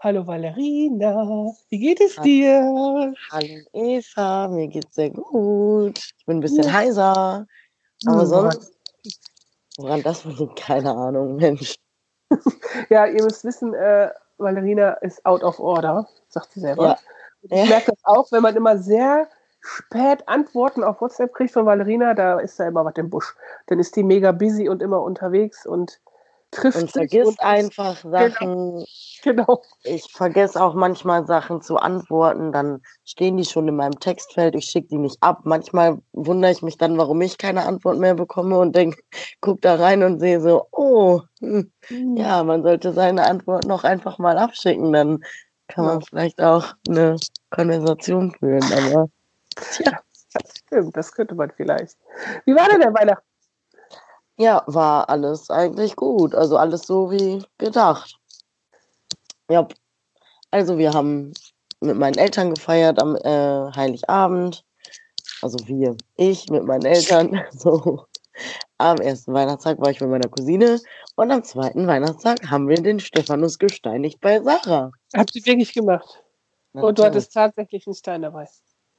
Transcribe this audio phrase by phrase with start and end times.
[0.00, 1.52] hallo Valerina.
[1.68, 3.14] Wie geht es dir?
[3.30, 5.98] Hallo Eva, mir geht's sehr gut.
[5.98, 6.72] Ich bin ein bisschen Ja.
[6.72, 7.46] heiser.
[8.06, 8.72] Aber Hm, sonst,
[9.76, 11.76] woran das liegt, keine Ahnung, Mensch.
[12.88, 16.84] Ja, ihr müsst wissen, äh, Valerina ist out of order, sagt sie selber.
[16.84, 16.98] Ja.
[17.42, 19.28] Ich merke das auch, wenn man immer sehr
[19.60, 23.34] spät Antworten auf WhatsApp kriegt von Valerina, da ist da immer was im Busch.
[23.66, 26.00] Dann ist die mega busy und immer unterwegs und
[26.50, 28.84] trifft Und vergisst und- einfach Sachen.
[29.22, 29.62] Genau.
[29.84, 32.52] Ich vergesse auch manchmal Sachen zu antworten.
[32.52, 34.54] Dann stehen die schon in meinem Textfeld.
[34.54, 35.40] Ich schicke die nicht ab.
[35.44, 38.98] Manchmal wundere ich mich dann, warum ich keine Antwort mehr bekomme und denke,
[39.40, 41.70] guck da rein und sehe so, oh, hm,
[42.16, 44.92] ja, man sollte seine Antwort noch einfach mal abschicken.
[44.92, 45.22] Dann
[45.68, 46.06] kann man Ja.
[46.08, 47.16] vielleicht auch eine
[47.50, 48.64] Konversation führen.
[48.72, 49.08] Aber
[49.84, 49.98] Ja,
[50.32, 51.96] das stimmt, das könnte man vielleicht.
[52.46, 53.26] Wie war denn der Weihnachten?
[54.40, 56.34] Ja, war alles eigentlich gut.
[56.34, 58.18] Also alles so wie gedacht.
[59.50, 59.68] Ja,
[60.50, 61.34] also wir haben
[61.80, 64.64] mit meinen Eltern gefeiert am äh, Heiligabend.
[65.42, 67.42] Also wir, ich mit meinen Eltern.
[67.52, 68.06] So.
[68.78, 70.80] Am ersten Weihnachtstag war ich mit meiner Cousine
[71.16, 74.92] und am zweiten Weihnachtstag haben wir den Stephanus gesteinigt bei Sarah.
[75.14, 76.24] Habt ihr wirklich gemacht?
[76.72, 78.48] Na Und du hattest tatsächlich einen Stein dabei.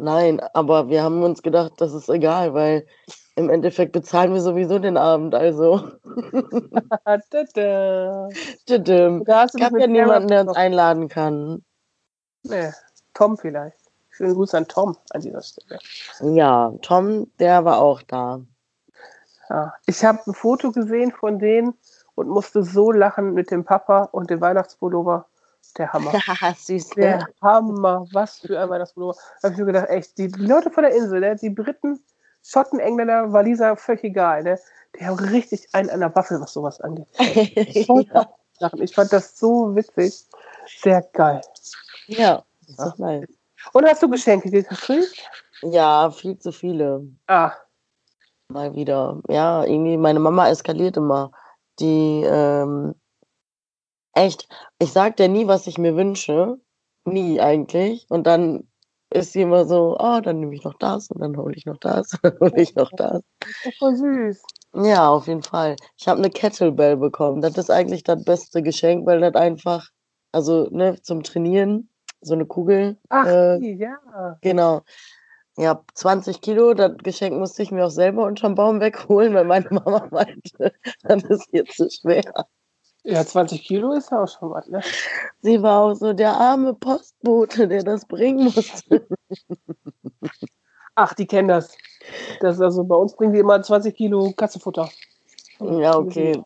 [0.02, 2.88] Nein, aber wir haben uns gedacht, das ist egal, weil
[3.36, 5.36] im Endeffekt bezahlen wir sowieso den Abend.
[5.36, 5.92] Also.
[9.26, 11.64] Da hast du gab dich ja niemanden, der uns einladen kann.
[12.42, 12.72] Nee,
[13.14, 13.78] Tom vielleicht.
[14.10, 15.80] Schönen Gruß an Tom an dieser Stelle.
[16.22, 18.42] Ja, Tom, der war auch da.
[19.50, 19.74] Ja.
[19.86, 21.76] Ich habe ein Foto gesehen von denen
[22.16, 25.28] und musste so lachen mit dem Papa und dem Weihnachtspullover.
[25.78, 26.12] Der Hammer.
[26.58, 26.90] Süß.
[26.92, 28.06] Der Hammer.
[28.12, 29.18] Was für ein Weihnachtspullover.
[29.42, 32.04] Da habe ich mir gedacht, echt, die Leute von der Insel, ne, die Briten,
[32.44, 34.44] Schotten, Engländer, Waliser, völlig egal.
[34.44, 34.60] Ne,
[35.00, 37.08] die haben richtig einen an der Waffel, was sowas angeht.
[37.18, 38.30] Ich, ja.
[38.78, 40.26] ich fand das so witzig.
[40.82, 41.42] Sehr geil.
[42.08, 43.28] ja, ist doch nice.
[43.74, 45.30] Und hast du Geschenke gekriegt?
[45.62, 47.08] Ja, viel zu viele.
[47.28, 47.54] Ah,
[48.52, 49.22] Mal wieder.
[49.30, 51.32] Ja, irgendwie, meine Mama eskaliert immer.
[51.80, 52.96] Die, ähm,
[54.14, 54.48] echt,
[54.80, 56.58] ich sag dir nie, was ich mir wünsche.
[57.06, 58.06] Nie eigentlich.
[58.10, 58.68] Und dann
[59.10, 61.78] ist sie immer so, oh, dann nehme ich noch das und dann hole ich noch
[61.78, 63.22] das, dann hole ich noch das.
[63.40, 64.42] das ist voll süß.
[64.74, 65.76] Ja, auf jeden Fall.
[65.98, 67.42] Ich habe eine Kettlebell bekommen.
[67.42, 69.90] Das ist eigentlich das beste Geschenk, weil das einfach,
[70.32, 71.90] also ne, zum Trainieren,
[72.22, 72.98] so eine Kugel.
[73.10, 74.38] Ach, äh, ja.
[74.42, 74.82] Genau.
[75.58, 79.68] Ja, 20 Kilo, das Geschenk musste ich mir auch selber unterm Baum wegholen, weil meine
[79.70, 80.74] Mama meinte,
[81.04, 82.48] das ist hier zu schwer.
[83.04, 84.82] Ja, 20 Kilo ist ja auch schon was, ne?
[85.42, 89.08] Sie war auch so der arme Postbote, der das bringen musste.
[90.96, 91.76] Ach, die kennen das.
[92.42, 94.90] das ist also bei uns bringen die immer 20 Kilo Katzenfutter.
[95.60, 96.42] Ja, okay.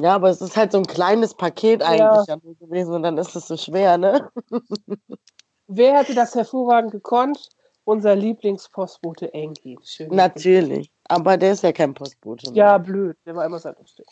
[0.00, 2.36] Ja, aber es ist halt so ein kleines Paket eigentlich ja.
[2.58, 4.30] gewesen und dann ist es so schwer, ne?
[5.66, 7.50] Wer hätte das hervorragend gekonnt?
[7.84, 9.78] Unser Lieblingspostbote Enki.
[9.82, 10.14] Schön.
[10.14, 10.90] Natürlich.
[11.04, 12.50] Aber der ist ja kein Postbote.
[12.52, 13.16] Ja, blöd.
[13.26, 14.06] Der war immer sehr lustig.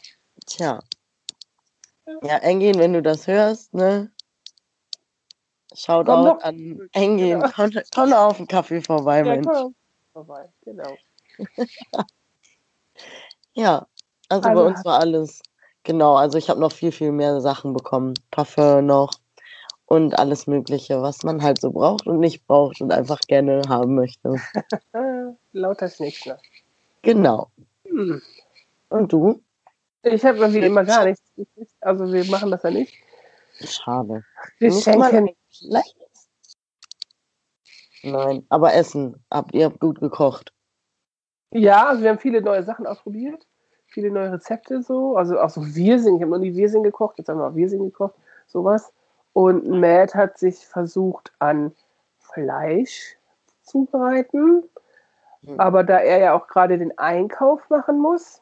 [0.47, 0.81] Tja.
[2.23, 4.11] Ja, Engin, wenn du das hörst, ne?
[5.75, 6.41] Schaut Komm doch.
[6.43, 7.41] an Engin.
[7.41, 7.53] Ja.
[7.55, 9.47] Komm, komm doch auf einen Kaffee vorbei, Ja, Mensch.
[9.47, 9.75] komm.
[10.13, 10.49] Vorbei.
[10.65, 10.97] Genau.
[13.55, 13.87] Ja,
[14.29, 15.41] also, Also bei uns war alles.
[15.83, 18.13] Genau, also ich habe noch viel, viel mehr Sachen bekommen.
[18.31, 19.13] Parfum noch
[19.87, 23.95] und alles Mögliche, was man halt so braucht und nicht braucht und einfach gerne haben
[23.95, 24.35] möchte.
[25.53, 26.41] Lauter Schnickschnack.
[27.03, 27.49] Genau.
[27.87, 28.21] Hm.
[28.91, 29.41] Und du?
[30.09, 31.23] Ich habe irgendwie immer gar nichts.
[31.81, 32.95] Also wir machen das ja nicht.
[33.65, 34.25] Schade.
[34.59, 35.35] Wir schenken.
[35.51, 36.29] kleines?
[38.05, 39.25] Nein, aber Essen.
[39.33, 40.53] Habt ihr habt gut gekocht.
[41.51, 43.47] Ja, also wir haben viele neue Sachen ausprobiert.
[43.87, 45.17] Viele neue Rezepte so.
[45.17, 46.17] Also auch so Wirsing.
[46.17, 47.19] Ich habe noch nie Wirsing gekocht.
[47.19, 48.15] Jetzt haben wir auch Wirsing gekocht.
[48.47, 48.93] Sowas.
[49.33, 51.75] Und Matt hat sich versucht an
[52.21, 53.17] Fleisch
[53.63, 54.63] zubereiten.
[55.45, 55.59] Hm.
[55.59, 58.41] Aber da er ja auch gerade den Einkauf machen muss,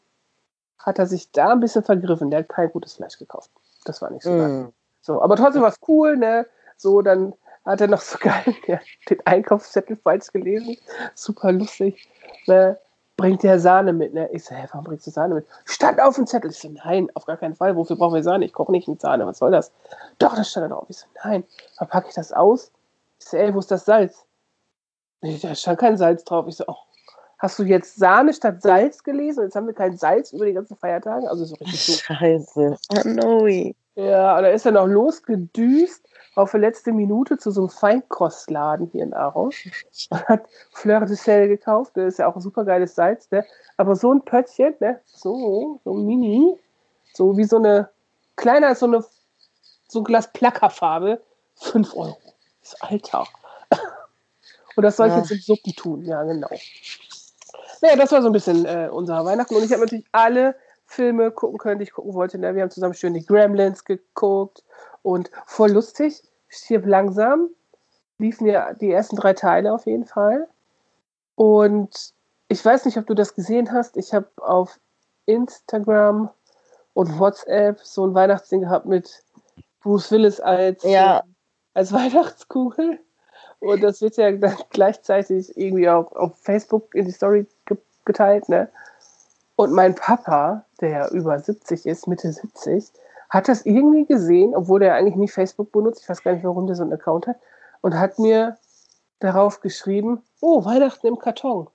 [0.78, 2.30] hat er sich da ein bisschen vergriffen.
[2.30, 3.50] Der hat kein gutes Fleisch gekauft.
[3.84, 4.48] Das war nicht so geil.
[4.48, 4.72] Mm.
[5.00, 6.46] So, aber trotzdem war es cool, ne?
[6.76, 7.34] So, dann
[7.64, 10.76] hat er noch so geil ja, den Einkaufszettel falsch gelesen.
[11.14, 12.08] Super lustig.
[12.46, 12.78] Ne?
[13.16, 14.28] Bringt der Sahne mit, ne?
[14.32, 15.46] Ich so, hä, warum bringst du Sahne mit?
[15.64, 16.50] Stand auf dem Zettel.
[16.50, 17.76] Ich so, nein, auf gar keinen Fall.
[17.76, 18.44] Wofür brauchen wir Sahne?
[18.44, 19.26] Ich koche nicht mit Sahne.
[19.26, 19.72] Was soll das?
[20.18, 20.86] Doch, das stand da drauf.
[20.88, 21.44] Ich so, nein.
[21.78, 22.72] Dann packe ich das aus.
[23.20, 24.24] Ich so, ey, wo ist das Salz?
[25.20, 26.46] Da stand kein Salz drauf.
[26.48, 26.76] Ich so, oh,
[27.38, 29.44] hast du jetzt Sahne statt Salz gelesen?
[29.44, 31.28] Jetzt haben wir kein Salz über die ganzen Feiertage.
[31.28, 31.92] Also so richtig so.
[31.92, 32.76] Scheiße.
[32.90, 33.46] Oh no.
[33.96, 36.04] Ja, und da ist er noch losgedüst
[36.34, 39.50] auf die letzte Minute zu so einem Feinkostladen hier in Aarau.
[40.10, 41.92] Und hat Fleur de Sel gekauft.
[41.94, 43.44] Das ist ja auch ein super geiles Salz, ne?
[43.76, 45.00] Aber so ein Pöttchen, ne?
[45.04, 46.58] So, so mini.
[47.12, 47.88] So wie so eine,
[48.34, 49.04] kleiner als so eine,
[49.86, 51.20] so ein Glas Plackerfarbe.
[51.56, 52.18] 5 Euro.
[52.62, 53.26] Das Alter.
[54.76, 55.20] Und das soll ich Ja.
[55.20, 56.04] jetzt in Suppen tun.
[56.04, 56.48] Ja, genau.
[57.84, 59.54] Naja, das war so ein bisschen äh, unser Weihnachten.
[59.54, 62.38] Und ich habe natürlich alle Filme gucken können, die ich gucken wollte.
[62.38, 62.54] Ne?
[62.54, 64.64] Wir haben zusammen schön die Gremlins geguckt
[65.02, 66.22] und voll lustig.
[66.48, 67.50] Stirb langsam.
[68.16, 70.48] Liefen ja die ersten drei Teile auf jeden Fall.
[71.34, 72.14] Und
[72.48, 73.98] ich weiß nicht, ob du das gesehen hast.
[73.98, 74.80] Ich habe auf
[75.26, 76.30] Instagram
[76.94, 79.22] und WhatsApp so ein Weihnachtsding gehabt mit
[79.82, 81.18] Bruce Willis als, Ja.
[81.18, 81.22] äh,
[81.74, 82.98] als Weihnachtskugel.
[83.58, 87.46] Und das wird ja dann gleichzeitig irgendwie auch auf Facebook in die Story
[88.04, 88.48] geteilt.
[88.48, 88.68] Ne?
[89.56, 92.92] Und mein Papa, der ja über 70 ist, Mitte 70,
[93.30, 96.02] hat das irgendwie gesehen, obwohl der eigentlich nie Facebook benutzt.
[96.02, 97.36] Ich weiß gar nicht, warum der so einen Account hat.
[97.80, 98.56] Und hat mir
[99.18, 101.68] darauf geschrieben, oh, Weihnachten im Karton.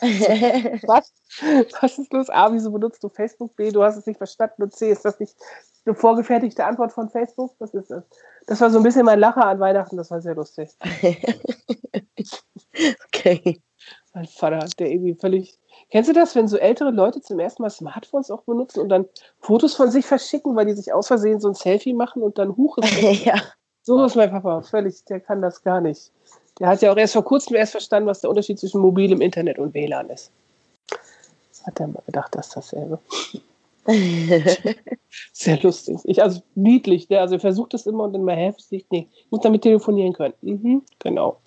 [0.00, 1.12] Was?
[1.80, 2.30] Was ist los?
[2.30, 3.56] A, wieso benutzt du Facebook?
[3.56, 4.62] B, du hast es nicht verstanden.
[4.62, 5.36] Und C, ist das nicht
[5.84, 7.54] eine vorgefertigte Antwort von Facebook?
[7.58, 8.04] Was ist das?
[8.46, 10.70] Das war so ein bisschen mein Lacher an Weihnachten, das war sehr lustig.
[13.06, 13.60] okay.
[14.18, 15.56] Mein Vater, der irgendwie völlig.
[15.90, 19.06] Kennst du das, wenn so ältere Leute zum ersten Mal Smartphones auch benutzen und dann
[19.38, 22.56] Fotos von sich verschicken, weil die sich aus Versehen so ein Selfie machen und dann
[22.56, 23.40] huch ist ja.
[23.82, 26.10] So ist mein Papa, völlig, der kann das gar nicht.
[26.58, 29.60] Der hat ja auch erst vor kurzem erst verstanden, was der Unterschied zwischen mobilem Internet
[29.60, 30.32] und WLAN ist.
[31.50, 32.98] Das hat er mal gedacht, dass dasselbe.
[35.32, 36.00] Sehr lustig.
[36.02, 37.20] Ich, also niedlich, ne?
[37.20, 38.84] Also er versucht das immer und dann mal heftig.
[38.90, 40.34] Nee, ich muss damit telefonieren können.
[40.42, 41.38] Mhm, genau.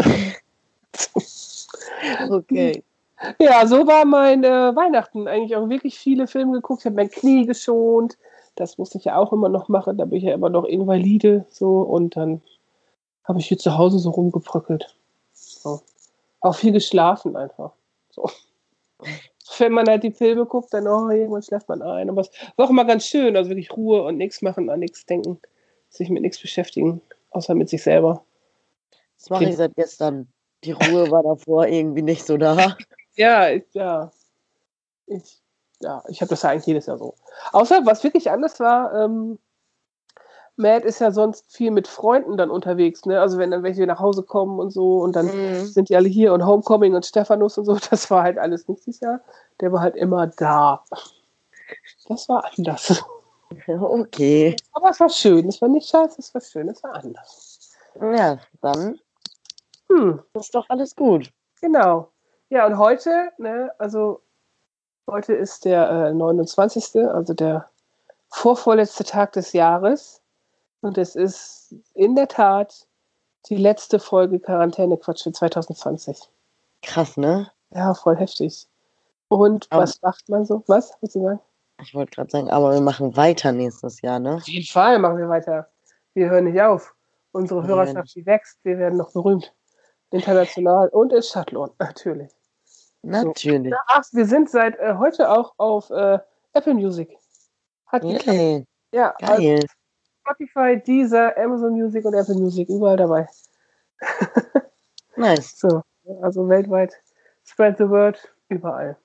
[2.30, 2.82] okay.
[3.40, 5.26] Ja, so war mein äh, Weihnachten.
[5.26, 6.82] Eigentlich auch wirklich viele Filme geguckt.
[6.82, 8.16] Ich habe mein Knie geschont.
[8.54, 9.98] Das musste ich ja auch immer noch machen.
[9.98, 11.44] Da bin ich ja immer noch invalide.
[11.50, 11.80] So.
[11.80, 12.42] Und dann
[13.24, 14.94] habe ich hier zu Hause so rumgebröckelt.
[15.32, 15.80] So.
[16.40, 17.72] Auch viel geschlafen einfach.
[18.10, 18.30] So.
[19.58, 22.10] Wenn man halt die Filme guckt, dann oh, irgendwann schläft man ein.
[22.10, 23.36] Aber es war auch immer ganz schön.
[23.36, 25.40] Also wirklich Ruhe und nichts machen, an nichts denken,
[25.88, 27.00] sich mit nichts beschäftigen,
[27.30, 28.24] außer mit sich selber.
[29.18, 30.28] Das mache ich seit gestern.
[30.64, 32.76] Die Ruhe war davor irgendwie nicht so da.
[33.16, 34.12] Ja, ich, ja.
[35.06, 35.40] Ich,
[35.80, 37.14] ja, ich habe das ja eigentlich jedes Jahr so.
[37.50, 39.40] Außer, was wirklich anders war, ähm,
[40.54, 43.20] Matt ist ja sonst viel mit Freunden dann unterwegs, ne?
[43.20, 45.64] Also wenn dann welche nach Hause kommen und so und dann Mhm.
[45.66, 48.86] sind die alle hier und Homecoming und Stephanus und so, das war halt alles nicht
[48.86, 49.20] dieses Jahr.
[49.60, 50.84] Der war halt immer da.
[52.08, 53.02] Das war anders.
[53.66, 54.54] Okay.
[54.72, 55.48] Aber es war schön.
[55.48, 57.70] Es war nicht scheiße, es war schön, es war anders.
[57.98, 59.00] Ja, dann
[59.90, 60.22] Hm.
[60.34, 61.32] ist doch alles gut.
[61.60, 62.10] Genau.
[62.50, 64.22] Ja, und heute, ne, also
[65.06, 67.68] heute ist der äh, 29., also der
[68.28, 70.22] vorvorletzte Tag des Jahres.
[70.80, 72.86] Und es ist in der Tat
[73.48, 76.28] die letzte Folge Quarantäne-Quatsch für 2020.
[76.82, 77.50] Krass, ne?
[77.70, 78.66] Ja, voll heftig.
[79.28, 80.62] Und Aber- was macht man so?
[80.66, 80.96] Was?
[81.00, 81.40] Was Sie sagen?
[81.80, 84.36] Ich wollte gerade sagen, aber wir machen weiter nächstes Jahr, ne?
[84.36, 85.68] Auf jeden Fall machen wir weiter.
[86.14, 86.94] Wir hören nicht auf.
[87.30, 88.58] Unsere Hörerschaft, die wächst.
[88.64, 89.54] Wir werden noch berühmt.
[90.10, 92.30] International und in Stadtlohn, natürlich.
[93.02, 93.72] Natürlich.
[93.86, 96.18] Ach, wir sind seit äh, heute auch auf äh,
[96.52, 97.16] Apple Music.
[97.86, 98.04] Hat.
[98.04, 99.64] Yay, Ja, also geil.
[100.22, 103.28] Spotify, Deezer, Amazon Music und Apple Music, überall dabei.
[105.16, 105.56] Nice.
[105.58, 105.82] So,
[106.22, 106.94] also weltweit.
[107.44, 108.96] Spread the word, überall.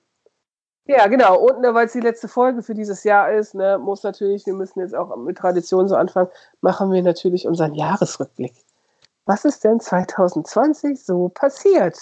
[0.86, 1.38] Ja, genau.
[1.38, 4.52] Und ne, weil es die letzte Folge für dieses Jahr ist, ne, muss natürlich, wir
[4.52, 6.28] müssen jetzt auch mit Tradition so anfangen,
[6.60, 8.54] machen wir natürlich unseren Jahresrückblick.
[9.26, 11.98] Was ist denn 2020 so passiert?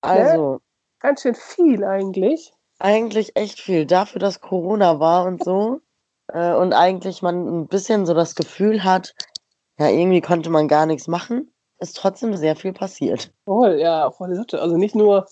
[0.00, 0.60] Also,
[1.00, 2.52] Ganz schön viel eigentlich.
[2.78, 3.86] eigentlich echt viel.
[3.86, 5.80] Dafür, dass Corona war und so.
[6.28, 9.14] Äh, und eigentlich man ein bisschen so das Gefühl hat,
[9.78, 13.32] ja, irgendwie konnte man gar nichts machen, ist trotzdem sehr viel passiert.
[13.44, 14.60] Voll, ja, voll Sache.
[14.60, 15.26] Also nicht nur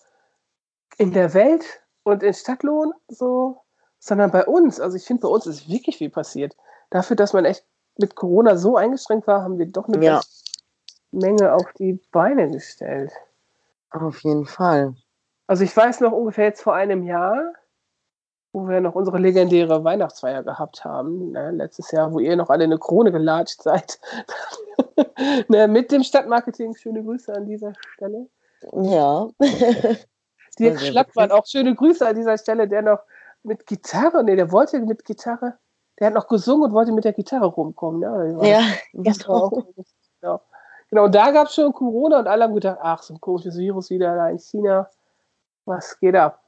[0.99, 1.65] in der Welt
[2.03, 3.63] und in Stadtlohn so,
[3.99, 4.81] sondern bei uns.
[4.81, 6.57] Also ich finde, bei uns ist wirklich viel passiert.
[6.91, 7.65] Dafür, dass man echt
[7.97, 10.13] mit Corona so eingeschränkt war, haben wir doch eine Ja.
[10.15, 10.29] ganze
[11.13, 13.13] Menge auf die Beine gestellt.
[13.91, 14.95] Auf jeden Fall.
[15.47, 17.53] Also ich weiß noch ungefähr jetzt vor einem Jahr,
[18.53, 22.65] wo wir noch unsere legendäre Weihnachtsfeier gehabt haben, ne, letztes Jahr, wo ihr noch alle
[22.65, 24.01] eine Krone gelatscht seid.
[25.49, 26.75] ne, mit dem Stadtmarketing.
[26.75, 28.29] Schöne Grüße an dieser Stelle.
[28.73, 29.29] Ja.
[30.59, 33.01] Dirk Schlappmann, auch schöne Grüße an dieser Stelle, der noch
[33.43, 35.59] mit Gitarre, nee, der wollte mit Gitarre,
[35.99, 38.03] der hat noch gesungen und wollte mit der Gitarre rumkommen.
[38.03, 38.61] War ja,
[39.29, 39.65] auch,
[40.21, 40.41] genau.
[40.93, 41.09] Genau.
[41.09, 44.15] Da gab es schon Corona und alle haben gedacht, ach, so ein komisches Virus wieder
[44.15, 44.89] da in China.
[45.65, 46.41] Was geht ab?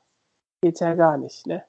[0.63, 1.65] Geht ja gar nicht, ne?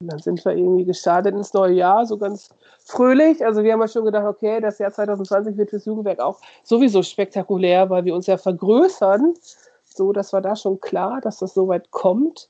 [0.00, 2.50] Und dann sind wir irgendwie gestartet ins neue Jahr, so ganz
[2.84, 3.44] fröhlich.
[3.44, 7.02] Also wir haben ja schon gedacht, okay, das Jahr 2020 wird fürs Jugendwerk auch sowieso
[7.02, 9.34] spektakulär, weil wir uns ja vergrößern.
[9.84, 12.48] So, das war da schon klar, dass das so weit kommt.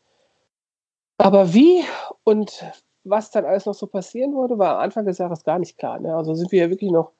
[1.16, 1.82] Aber wie
[2.24, 2.64] und
[3.04, 5.98] was dann alles noch so passieren würde, war am Anfang des Jahres gar nicht klar.
[5.98, 6.14] Ne?
[6.14, 7.12] Also sind wir ja wirklich noch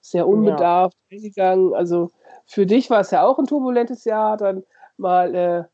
[0.00, 1.16] sehr unbedarft ja.
[1.16, 1.74] eingegangen.
[1.74, 2.10] Also
[2.46, 4.64] für dich war es ja auch ein turbulentes Jahr, dann
[4.96, 5.64] mal äh,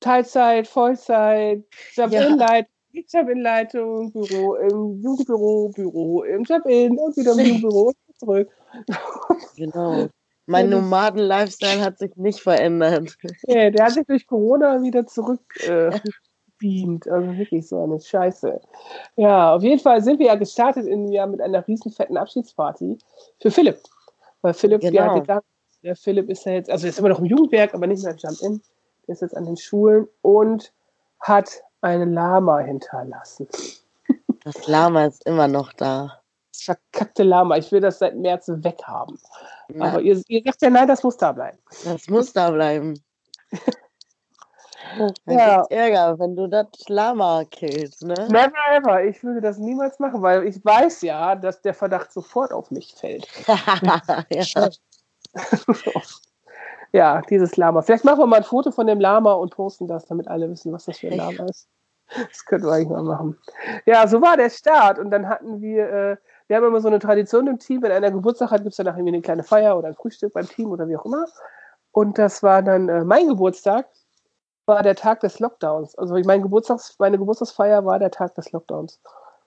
[0.00, 3.02] Teilzeit, Vollzeit, Jump-In-Leitung, ja.
[3.08, 8.50] Jump-In-Leitung, Büro, im Jugendbüro, Büro, im Jump-In und wieder im Jugendbüro zurück.
[9.56, 10.08] Genau.
[10.46, 13.16] Mein Nomaden-Lifestyle hat sich nicht verändert.
[13.46, 15.98] Ja, der hat sich durch Corona wieder zurück äh,
[16.62, 17.08] beamt.
[17.08, 18.60] Also wirklich so eine Scheiße.
[19.16, 22.98] Ja, auf jeden Fall sind wir ja gestartet in Jahr mit einer riesen fetten Abschiedsparty
[23.40, 23.80] für Philipp.
[24.40, 25.16] Weil Philipp, genau.
[25.16, 25.42] ja, der,
[25.82, 28.18] der Philipp ist ja jetzt, also ist immer noch im Jugendwerk, aber nicht mehr im
[28.18, 28.62] Jump-In.
[29.06, 30.72] Der ist jetzt an den Schulen und
[31.20, 31.50] hat
[31.80, 33.48] einen Lama hinterlassen.
[34.44, 36.20] Das Lama ist immer noch da.
[36.52, 37.56] Das verkackte Lama.
[37.56, 39.18] Ich will das seit März weghaben.
[39.74, 39.84] Ja.
[39.84, 41.58] Aber ihr, ihr sagt ja, nein, das muss da bleiben.
[41.84, 43.02] Das muss da bleiben.
[45.26, 45.64] Dann ja.
[45.70, 48.14] Ärger, wenn du das Lama killst, ne?
[48.28, 49.04] Never ever.
[49.04, 52.94] Ich würde das niemals machen, weil ich weiß ja, dass der Verdacht sofort auf mich
[52.94, 53.26] fällt.
[54.30, 54.68] ja.
[56.92, 57.82] ja, dieses Lama.
[57.82, 60.72] Vielleicht machen wir mal ein Foto von dem Lama und posten das, damit alle wissen,
[60.72, 61.68] was das für ein Lama ist.
[62.08, 63.38] Das könnten wir eigentlich mal machen.
[63.86, 64.98] Ja, so war der Start.
[64.98, 68.10] Und dann hatten wir, äh, wir haben immer so eine Tradition im Team, wenn einer
[68.10, 70.86] Geburtstag hat, gibt es danach irgendwie eine kleine Feier oder ein Frühstück beim Team oder
[70.88, 71.26] wie auch immer.
[71.92, 73.86] Und das war dann äh, mein Geburtstag
[74.72, 75.96] war der Tag des Lockdowns.
[75.96, 79.00] Also mein Geburtstags, meine Geburtstagsfeier war der Tag des Lockdowns.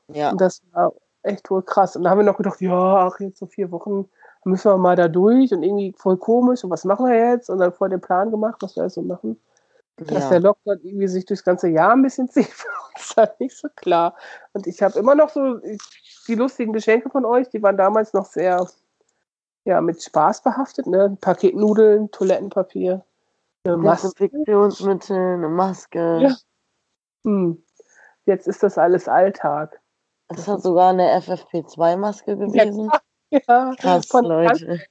[0.07, 0.31] Ja.
[0.31, 1.95] Und das war echt wohl krass.
[1.95, 4.07] Und da haben wir noch gedacht, ja, ach, jetzt so vier Wochen
[4.43, 7.49] müssen wir mal da durch und irgendwie voll komisch und was machen wir jetzt?
[7.49, 9.39] Und dann vor den Plan gemacht, was wir alles so machen.
[9.99, 10.05] Ja.
[10.05, 12.53] Dass der Lockdown irgendwie sich durchs ganze Jahr ein bisschen zieht,
[12.95, 14.15] ist halt nicht so klar.
[14.53, 15.59] Und ich habe immer noch so
[16.27, 18.67] die lustigen Geschenke von euch, die waren damals noch sehr
[19.65, 21.05] ja, mit Spaß behaftet, ne?
[21.05, 23.03] Ein Paket Nudeln, Toilettenpapier.
[23.65, 26.19] Desinfektionsmittel, eine Maske.
[26.21, 26.35] Ja.
[27.23, 27.63] Hm.
[28.25, 29.79] Jetzt ist das alles Alltag.
[30.27, 32.89] Es hat sogar eine FFP2-Maske gewesen.
[33.29, 33.75] Ja, ja.
[33.79, 34.81] Krass, Von Leute.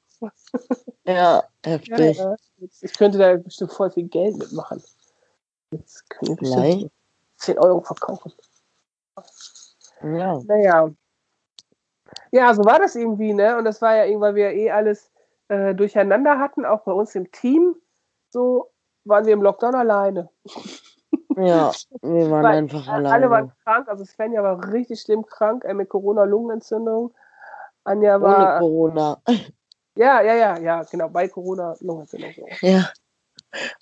[1.04, 2.18] ja, heftig.
[2.18, 2.36] Ja,
[2.80, 4.82] ich könnte da bestimmt voll viel Geld mitmachen.
[5.70, 6.92] Jetzt können wir bestimmt
[7.36, 8.32] 10 Euro verkaufen.
[10.02, 10.40] Ja.
[10.44, 10.90] Naja.
[12.30, 13.56] Ja, so war das irgendwie, ne?
[13.56, 15.10] Und das war ja irgendwann, wir eh alles
[15.48, 17.76] äh, durcheinander hatten, auch bei uns im Team
[18.34, 18.70] so
[19.04, 20.28] waren wir im Lockdown alleine.
[21.36, 21.72] Ja,
[22.02, 23.14] wir waren Weil einfach alle alleine.
[23.14, 27.14] Alle waren krank, also Svenja war richtig schlimm krank äh, mit Corona-Lungenentzündung.
[27.84, 28.38] Anja war.
[28.38, 29.18] Ohne Corona.
[29.96, 32.32] Ja, ja, ja, ja, genau, bei Corona-Lungenentzündung.
[32.34, 32.66] So.
[32.66, 32.90] Ja.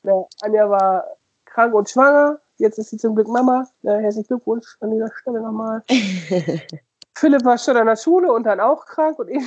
[0.02, 0.26] ja.
[0.42, 1.06] Anja war
[1.47, 2.38] krank und schwanger.
[2.59, 3.66] Jetzt ist sie zum Glück Mama.
[3.80, 5.82] Ja, herzlichen Glückwunsch an dieser Stelle nochmal.
[7.16, 9.42] Philipp war schon an der Schule und dann auch krank und ich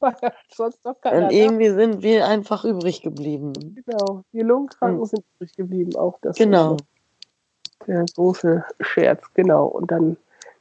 [0.52, 1.26] sonst noch keiner.
[1.26, 3.52] Und irgendwie sind wir einfach übrig geblieben.
[3.54, 5.06] Genau, die Lungenkranken hm.
[5.06, 6.36] sind übrig geblieben, auch das.
[6.36, 6.76] Genau.
[7.86, 9.66] Der große Scherz, genau.
[9.66, 10.16] Und dann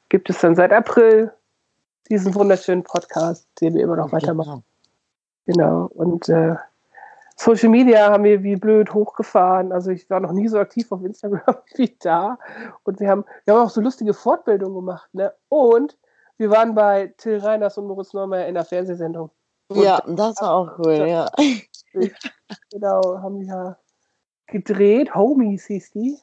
[0.09, 1.31] gibt es dann seit April
[2.09, 4.63] diesen wunderschönen Podcast, den wir immer noch weitermachen.
[5.45, 5.89] Genau.
[5.93, 6.55] Und äh,
[7.35, 9.71] Social Media haben wir wie blöd hochgefahren.
[9.71, 12.37] Also ich war noch nie so aktiv auf Instagram wie da.
[12.83, 15.13] Und wir haben, wir haben auch so lustige Fortbildungen gemacht.
[15.13, 15.33] Ne?
[15.49, 15.97] Und
[16.37, 19.31] wir waren bei Till Reiners und Moritz Neumeier in der Fernsehsendung.
[19.67, 21.31] Und ja, das war auch cool, ja.
[22.71, 23.77] genau, haben die ja
[24.47, 25.13] gedreht.
[25.15, 26.17] Homies hieß die.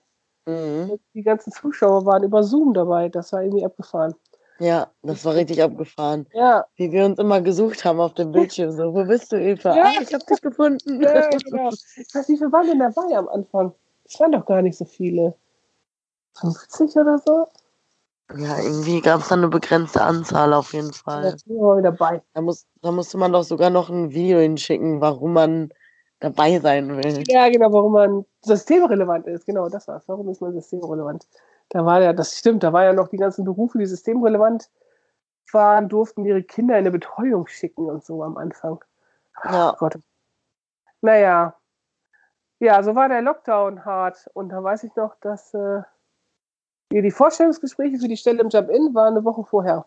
[0.47, 0.99] Mhm.
[1.15, 3.09] Die ganzen Zuschauer waren über Zoom dabei.
[3.09, 4.15] Das war irgendwie abgefahren.
[4.59, 6.27] Ja, das war richtig abgefahren.
[6.33, 6.67] Ja.
[6.77, 8.71] Wie wir uns immer gesucht haben auf dem Bildschirm.
[8.71, 9.75] So, wo bist du, Eva?
[9.75, 9.85] Ja.
[9.87, 11.03] Ah, ich hab dich gefunden.
[11.03, 11.71] Ja, genau.
[11.71, 13.75] Ich weiß nicht, wie waren denn dabei am Anfang?
[14.05, 15.35] Es waren doch gar nicht so viele.
[16.39, 17.47] 50 oder so?
[18.37, 21.37] Ja, irgendwie gab es dann eine begrenzte Anzahl auf jeden Fall.
[21.47, 22.23] Ja, wieder bei.
[22.35, 25.73] Da, muss, da musste man doch sogar noch ein Video hinschicken, warum man
[26.21, 27.25] dabei sein will.
[27.29, 29.47] Ja, genau, warum man systemrelevant ist.
[29.47, 30.05] Genau, das war's.
[30.07, 31.27] Warum ist man systemrelevant?
[31.71, 34.71] Da war ja, das stimmt, da war ja noch die ganzen Berufe, die systemrelevant
[35.53, 38.83] waren, durften ihre Kinder in eine Betreuung schicken und so am Anfang.
[39.45, 39.73] Ja.
[39.73, 39.99] Oh Gott.
[41.01, 41.57] Naja.
[42.61, 44.31] Ja, so war der Lockdown hart.
[44.35, 45.53] Und da weiß ich noch, dass.
[45.53, 45.83] Äh,
[47.01, 49.87] die Vorstellungsgespräche für die Stelle im Jump-In waren eine Woche vorher.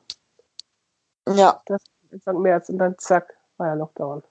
[1.27, 1.61] Ja.
[1.65, 4.23] Das Anfang März und dann zack, war ja Lockdown.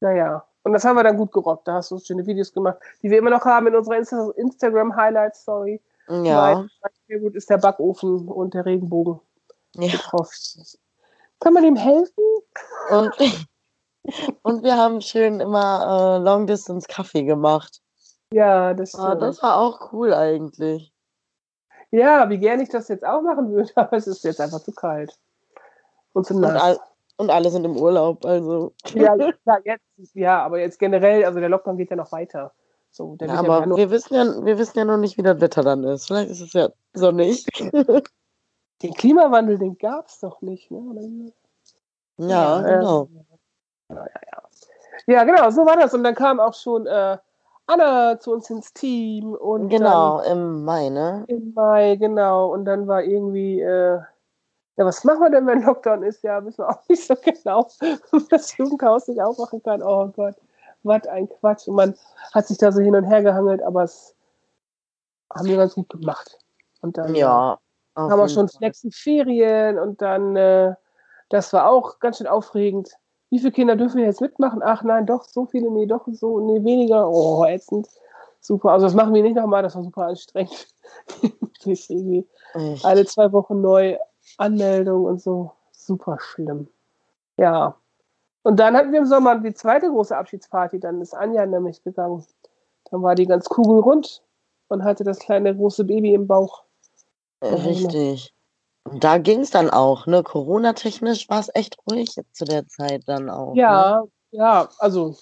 [0.00, 0.44] Naja.
[0.62, 1.68] Und das haben wir dann gut gerockt.
[1.68, 5.80] Da hast du schöne Videos gemacht, die wir immer noch haben in unserer Insta Instagram-Highlight-Story.
[6.08, 6.66] Ja.
[7.06, 9.20] Sehr gut ist der Backofen und der Regenbogen.
[9.76, 9.98] Ja.
[11.40, 12.24] Kann man ihm helfen?
[12.90, 13.12] Und
[14.42, 17.80] Und wir haben schön immer äh, Long Distance Kaffee gemacht.
[18.32, 20.92] Ja, das Ah, das war auch cool eigentlich.
[21.94, 24.72] Ja, wie gerne ich das jetzt auch machen würde, aber es ist jetzt einfach zu
[24.72, 25.16] kalt.
[26.12, 26.60] Und zu Und, nass.
[26.60, 26.78] all,
[27.18, 28.72] und alle sind im Urlaub, also.
[28.94, 29.14] Ja,
[29.46, 32.52] ja, jetzt, ja, aber jetzt generell, also der Lockdown geht ja noch weiter.
[32.90, 35.40] So, Ja, ja aber Januar- wir wissen ja, wir wissen ja noch nicht, wie das
[35.40, 36.06] Wetter dann ist.
[36.08, 37.44] Vielleicht ist es ja sonnig.
[38.82, 40.72] den Klimawandel, den gab es doch nicht.
[40.72, 41.32] Ne?
[42.18, 43.08] Ja, Ja, genau.
[45.06, 45.94] Ja, genau, so war das.
[45.94, 47.18] Und dann kam auch schon äh,
[47.66, 51.24] Anna zu uns ins Team und Genau, im Mai, ne?
[51.28, 52.52] im Mai, genau.
[52.52, 54.00] Und dann war irgendwie, äh,
[54.76, 56.22] ja, was machen wir denn, wenn Lockdown ist?
[56.22, 57.68] Ja, wissen wir auch nicht so genau,
[58.30, 59.82] das Jugendhaus nicht aufmachen kann.
[59.82, 60.34] Oh Gott,
[60.82, 61.68] was ein Quatsch.
[61.68, 61.94] Und man
[62.32, 64.14] hat sich da so hin und her gehangelt, aber es
[65.32, 66.38] haben wir ganz gut gemacht.
[66.82, 67.58] Und dann Ja.
[67.96, 70.74] haben wir schon nächsten Ferien und dann, äh,
[71.30, 72.90] das war auch ganz schön aufregend.
[73.34, 74.62] Wie viele Kinder dürfen wir jetzt mitmachen?
[74.62, 77.10] Ach nein, doch, so viele, nee, doch, so, nee, weniger.
[77.10, 77.88] Oh, ätzend.
[78.40, 78.70] Super.
[78.70, 80.68] Also das machen wir nicht nochmal, das war super anstrengend.
[82.84, 83.98] Alle zwei Wochen neu
[84.38, 85.50] Anmeldung und so.
[85.72, 86.68] Super schlimm.
[87.36, 87.74] Ja.
[88.44, 90.78] Und dann hatten wir im Sommer die zweite große Abschiedsparty.
[90.78, 92.24] Dann ist Anja nämlich gegangen.
[92.92, 94.22] Dann war die ganz kugelrund
[94.68, 96.62] und hatte das kleine große Baby im Bauch.
[97.42, 98.32] Richtig.
[98.84, 100.22] Und da ging es dann auch, ne?
[100.22, 103.54] Corona-technisch war es echt ruhig zu der Zeit dann auch.
[103.54, 103.62] Ne?
[103.62, 105.16] Ja, ja, also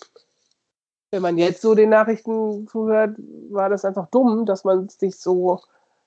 [1.11, 3.17] wenn man jetzt so den Nachrichten zuhört,
[3.51, 5.61] war das einfach dumm, dass man sich so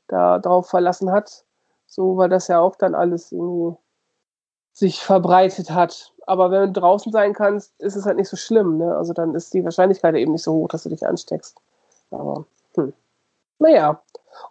[0.08, 1.46] da drauf verlassen hat.
[1.88, 3.78] So, weil das ja auch dann alles irgendwie
[4.74, 6.12] sich verbreitet hat.
[6.28, 8.80] Aber wenn du draußen sein kannst, ist es halt nicht so schlimm.
[8.80, 8.98] Ne?
[8.98, 11.58] Also dann ist die Wahrscheinlichkeit eben nicht so hoch, dass du dich ansteckst.
[12.12, 12.46] Aber,
[12.76, 12.92] hm.
[13.60, 14.02] Naja.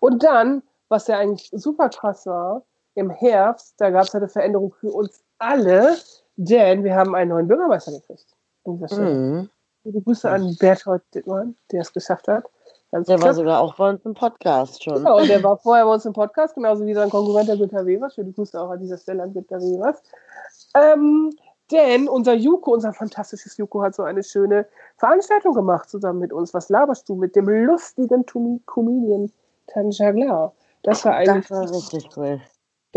[0.01, 2.62] Und dann, was ja eigentlich super krass war,
[2.94, 5.96] im Herbst, da gab es eine Veränderung für uns alle,
[6.37, 8.26] denn wir haben einen neuen Bürgermeister gekriegt.
[8.64, 9.48] Mhm.
[9.85, 12.44] Liebe Grüße an Berthold Dittmann, der es geschafft hat.
[12.90, 13.35] Ganz Der war knapp.
[13.37, 14.94] sogar auch bei uns im Podcast schon.
[14.94, 17.85] Genau, und der war vorher bei uns im Podcast, genauso wie sein Konkurrent der Günther
[17.85, 18.14] Wevers.
[18.14, 20.02] Schöne Grüße auch an dieser Stelle an Günther Wevers.
[20.74, 21.30] Ähm,
[21.70, 26.54] denn unser Juko, unser fantastisches Juko, hat so eine schöne Veranstaltung gemacht zusammen mit uns.
[26.54, 29.30] Was laberst du mit dem lustigen Tumi- Comedian
[29.66, 30.52] Tanjagla?
[30.83, 32.40] Das war eigentlich, Das war richtig cool.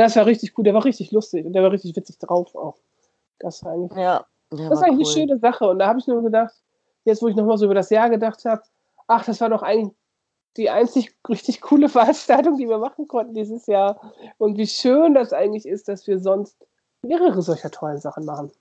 [0.06, 0.64] Das war richtig cool.
[0.64, 2.78] Der war richtig lustig und der war richtig witzig drauf auch.
[3.40, 5.14] Das war eigentlich Ja, das war eigentlich cool.
[5.22, 5.68] eine schöne Sache.
[5.70, 6.54] Und da habe ich nur gedacht,
[7.04, 8.62] jetzt wo ich nochmal so über das Jahr gedacht habe,
[9.08, 9.94] ach, das war doch eigentlich
[10.56, 14.00] die einzig richtig coole Veranstaltung, die wir machen konnten dieses Jahr.
[14.38, 16.58] Und wie schön das eigentlich ist, dass wir sonst
[17.02, 18.52] mehrere solcher tollen Sachen machen.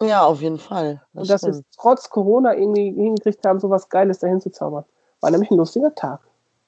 [0.00, 1.02] Ja, auf jeden Fall.
[1.12, 1.74] Das Und dass wir es stimmt.
[1.78, 4.84] trotz Corona irgendwie hingekriegt haben, so was Geiles dahin zu zaubern.
[5.20, 6.20] War nämlich ein lustiger Tag.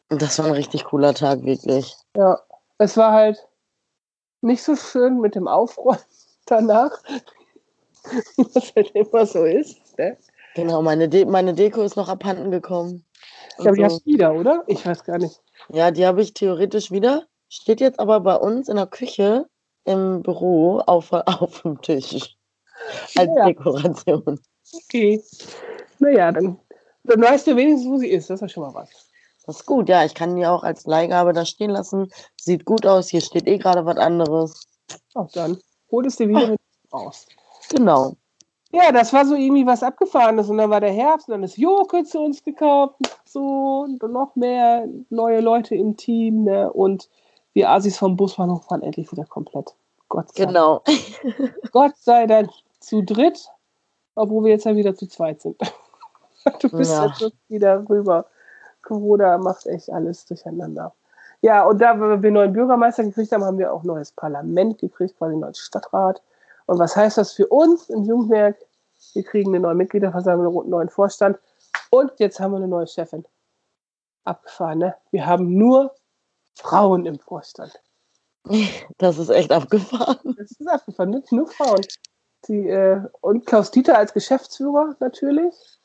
[0.09, 1.97] Das war ein richtig cooler Tag, wirklich.
[2.17, 2.41] Ja,
[2.79, 3.47] es war halt
[4.47, 5.99] nicht so schön mit dem Aufräumen
[6.47, 7.03] danach,
[8.37, 9.99] wie das halt immer so ist.
[9.99, 10.17] Ne?
[10.55, 13.05] Genau, meine, De meine Deko ist noch abhanden gekommen.
[13.51, 13.85] Ich glaube, die so.
[13.87, 14.65] hast du wieder, oder?
[14.67, 15.41] Ich weiß gar nicht.
[15.69, 17.27] Ja, die habe ich theoretisch wieder.
[17.49, 19.47] Steht jetzt aber bei uns in der Küche
[19.85, 22.37] im Büro auf, auf dem Tisch.
[23.17, 23.47] Als Ja.
[23.47, 24.41] Dekoration.
[24.85, 25.23] Okay.
[25.99, 26.59] Naja, dann,
[27.05, 28.31] dann weißt du wenigstens, wo sie ist.
[28.31, 28.91] Das ist ja schon mal was.
[29.47, 30.05] Das ist gut, ja.
[30.05, 32.11] Ich kann die auch als Leihgabe da stehen lassen.
[32.41, 33.09] Sieht gut aus.
[33.09, 34.67] Hier steht eh gerade was anderes.
[35.15, 35.59] Auch dann.
[35.91, 36.61] Hol es dir wieder mit
[36.93, 37.27] raus.
[37.71, 38.15] Genau.
[38.73, 40.49] Ja, das war so irgendwie was Abgefahrenes.
[40.51, 42.97] Und dann war der Herbst und dann ist Joke zu uns gekauft.
[43.25, 46.45] So, und noch mehr neue Leute im Team.
[46.45, 46.73] Ne?
[46.73, 47.09] Und
[47.55, 49.75] wir Asis vom Busbahnhof waren endlich wieder komplett.
[50.09, 50.83] Gott sei, Genau.
[51.73, 53.49] Gott sei Dank zu dritt,
[54.15, 55.57] obwohl wir jetzt ja wieder zu zweit sind.
[56.61, 57.07] Du bist Ja.
[57.19, 58.27] jetzt wieder rüber.
[58.87, 60.95] Corona macht echt alles durcheinander.
[61.43, 65.19] Ja, und da wir einen neuen Bürgermeister gekriegt haben, haben wir auch neues Parlament gekriegt,
[65.19, 66.23] quasi einen neuen Stadtrat.
[66.67, 68.57] Und was heißt das für uns im Jugendwerk?
[69.13, 71.39] Wir kriegen eine neue Mitgliederversammlung und einen neuen Vorstand.
[71.91, 73.25] Und jetzt haben wir eine neue Chefin.
[74.25, 74.97] Abgefahren, ne?
[75.11, 75.95] Wir haben nur
[76.55, 77.73] Frauen im Vorstand.
[78.99, 80.37] Das ist echt abgefahren.
[80.39, 81.81] Das ist abgefahren, nur Frauen.
[82.47, 85.76] Die, äh, und Klaus Dieter als Geschäftsführer natürlich.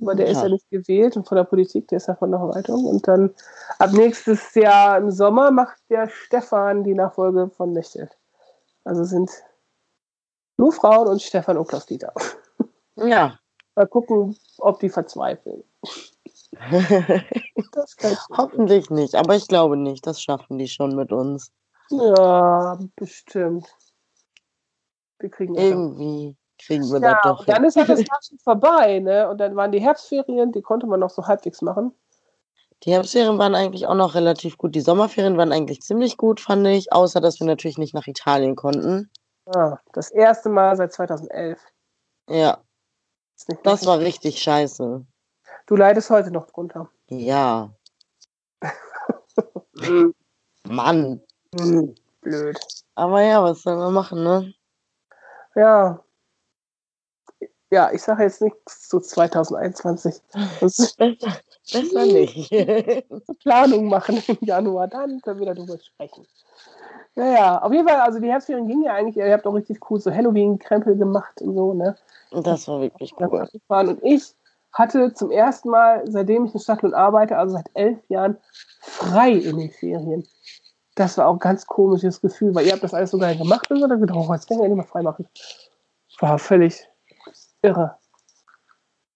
[0.00, 0.42] Aber der ist Ja.
[0.44, 2.84] ja nicht gewählt und von der Politik, der ist ja von der Verwaltung.
[2.84, 3.34] Und dann
[3.78, 8.16] ab nächstes Jahr im Sommer macht der Stefan die Nachfolge von Mechthild.
[8.84, 9.30] Also sind
[10.58, 12.12] nur Frauen und Stefan und Klaus Dieter.
[12.96, 13.38] Ja.
[13.74, 15.62] Mal gucken, ob die verzweifeln.
[18.36, 20.06] Hoffentlich nicht, aber ich glaube nicht.
[20.06, 21.52] Das schaffen die schon mit uns.
[21.90, 23.66] Ja, bestimmt.
[25.18, 25.54] Wir kriegen.
[25.54, 29.28] Irgendwie kriegen wir Ja, das doch dann ist halt das Jahr schon vorbei, ne?
[29.28, 31.92] Und dann waren die Herbstferien, die konnte man noch so halbwegs machen.
[32.82, 34.74] Die Herbstferien waren eigentlich auch noch relativ gut.
[34.74, 36.92] Die Sommerferien waren eigentlich ziemlich gut, fand ich.
[36.92, 39.10] Außer, dass wir natürlich nicht nach Italien konnten.
[39.54, 41.58] Ja, das erste Mal seit 2011.
[42.28, 42.58] Ja,
[43.46, 43.88] Das lustig.
[43.88, 45.06] war richtig scheiße.
[45.66, 46.90] Du leidest heute noch drunter.
[47.08, 47.70] Ja.
[50.64, 51.20] Mann.
[51.58, 52.58] Hm, Blöd.
[52.94, 54.52] Aber ja, was soll man machen, ne?
[55.54, 56.00] Ja.
[57.70, 60.14] Ja, ich sage jetzt nichts zu 2021.
[60.60, 61.40] Das ist Besser,
[61.72, 62.50] besser nicht.
[63.42, 66.26] Planung machen im Januar, dann können wir darüber sprechen.
[67.16, 69.98] Naja, auf jeden Fall, also die Herbstferien gingen ja eigentlich, ihr habt auch richtig cool
[69.98, 71.96] so Halloween-Krempel gemacht und so, ne?
[72.30, 73.48] Das war wirklich cool.
[73.68, 74.34] Und ich
[74.72, 78.36] hatte zum ersten Mal, seitdem ich in Stadtlohn arbeite, also seit elf Jahren,
[78.80, 80.26] frei in den Ferien.
[80.94, 83.70] Das war auch ein ganz komisches Gefühl, weil ihr habt das alles so geil gemacht
[83.70, 85.26] und so, dann gedacht, oh, jetzt kann ich ja nicht mehr frei machen.
[86.20, 86.86] War völlig
[87.66, 87.98] irre.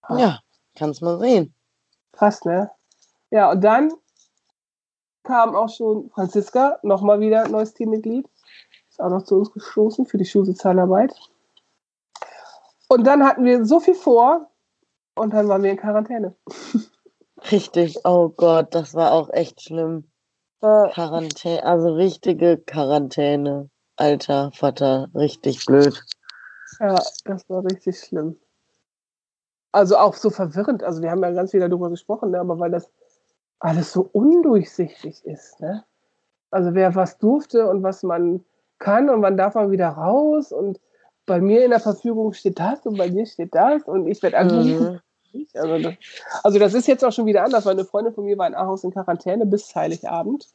[0.09, 0.39] Ja,
[0.75, 1.53] kannst mal sehen.
[2.11, 2.69] Krass, ne?
[3.29, 3.93] Ja, und dann
[5.23, 8.27] kam auch schon Franziska, nochmal wieder neues Teammitglied.
[8.89, 11.13] Ist auch noch zu uns gestoßen für die Schulsozialarbeit.
[12.89, 14.51] Und dann hatten wir so viel vor
[15.15, 16.35] und dann waren wir in Quarantäne.
[17.51, 17.97] Richtig.
[18.03, 20.11] Oh Gott, das war auch echt schlimm.
[20.59, 23.69] Quarantäne, also richtige Quarantäne.
[23.95, 26.03] Alter Vater, richtig blöd.
[26.79, 28.37] Ja, das war richtig schlimm.
[29.71, 30.83] Also auch so verwirrend.
[30.83, 32.39] Also wir haben ja ganz viel darüber gesprochen, ne?
[32.39, 32.89] aber weil das
[33.59, 35.59] alles so undurchsichtig ist.
[35.59, 35.83] Ne?
[36.49, 38.43] Also wer was durfte und was man
[38.79, 40.79] kann und wann darf man wieder raus und
[41.25, 44.37] bei mir in der Verfügung steht das und bei dir steht das und ich werde
[44.37, 44.93] angerufen.
[45.33, 45.47] Mhm.
[45.53, 45.93] Also, das,
[46.43, 48.55] also das ist jetzt auch schon wieder anders, weil eine Freundin von mir war in
[48.55, 50.49] Aarhus in Quarantäne bis Heiligabend.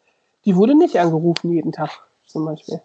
[0.45, 1.91] Die wurde nicht angerufen jeden Tag
[2.27, 2.83] zum Beispiel.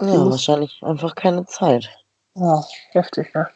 [0.00, 1.90] Ja, wahrscheinlich einfach keine Zeit.
[2.34, 3.48] Ja, heftig, ne?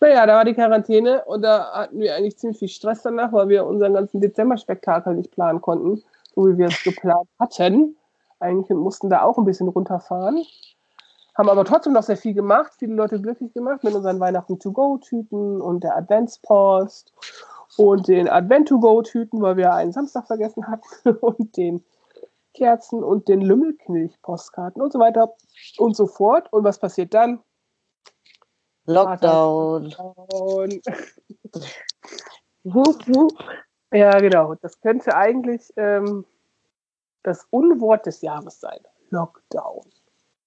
[0.00, 3.48] Naja, da war die Quarantäne und da hatten wir eigentlich ziemlich viel Stress danach, weil
[3.48, 6.02] wir unseren ganzen Dezember-Spektakel nicht planen konnten,
[6.34, 7.96] so wie wir es geplant hatten.
[8.40, 10.44] Eigentlich mussten da auch ein bisschen runterfahren.
[11.34, 15.84] Haben aber trotzdem noch sehr viel gemacht, viele Leute glücklich gemacht mit unseren Weihnachten-to-go-Tüten und
[15.84, 17.12] der Adventspost
[17.76, 21.84] und den Advent-to-go-Tüten, weil wir einen Samstag vergessen hatten und den
[22.54, 25.34] Kerzen und den Lümmelknilch-Postkarten und so weiter
[25.78, 26.50] und so fort.
[26.52, 27.40] Und was passiert dann?
[28.86, 29.94] Lockdown.
[29.94, 30.80] Und
[32.64, 33.38] Wup, wup.
[33.92, 34.54] Ja, genau.
[34.56, 36.24] Das könnte eigentlich ähm,
[37.22, 38.80] das Unwort des Jahres sein.
[39.10, 39.84] Lockdown.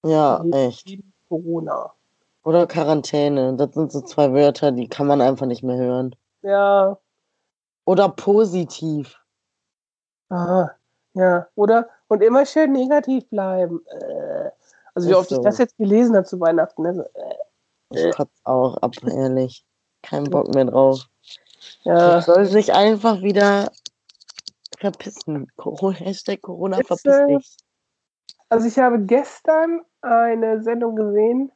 [0.05, 0.87] Ja, echt.
[0.87, 1.93] Neben Corona.
[2.43, 3.55] Oder Quarantäne.
[3.55, 6.15] Das sind so zwei Wörter, die kann man einfach nicht mehr hören.
[6.41, 6.97] Ja,
[7.85, 9.17] Oder positiv.
[10.29, 10.71] aha,
[11.13, 11.47] ja.
[11.55, 11.89] Oder?
[12.07, 13.85] Und immer schön negativ bleiben.
[13.87, 14.51] Äh.
[14.95, 15.43] Also wie oft ich so.
[15.43, 16.81] das jetzt gelesen habe zu Weihnachten.
[16.81, 16.95] Ne?
[16.95, 17.35] So, äh,
[17.89, 19.65] Ich kotze auch ab, ehrlich.
[20.01, 21.07] Kein Bock mehr drauf.
[21.83, 22.21] ja.
[22.21, 23.71] Soll sich einfach wieder
[24.77, 25.47] verpissen.
[25.97, 27.57] Hashtag Corona verpiss dich.
[28.49, 31.51] Also ich habe gestern eine Sendung gesehen,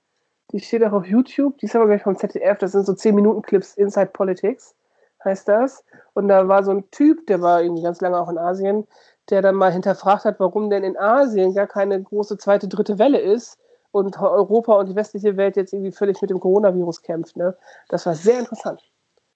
[0.51, 3.15] die steht auch auf YouTube, die ist aber gleich vom ZDF, das sind so 10
[3.15, 4.75] Minuten Clips Inside Politics,
[5.23, 5.83] heißt das.
[6.13, 8.87] Und da war so ein Typ, der war irgendwie ganz lange auch in Asien,
[9.29, 13.19] der dann mal hinterfragt hat, warum denn in Asien gar keine große zweite, dritte Welle
[13.19, 13.57] ist
[13.93, 17.37] und Europa und die westliche Welt jetzt irgendwie völlig mit dem Coronavirus kämpft.
[17.37, 17.55] Ne?
[17.89, 18.81] Das war sehr interessant.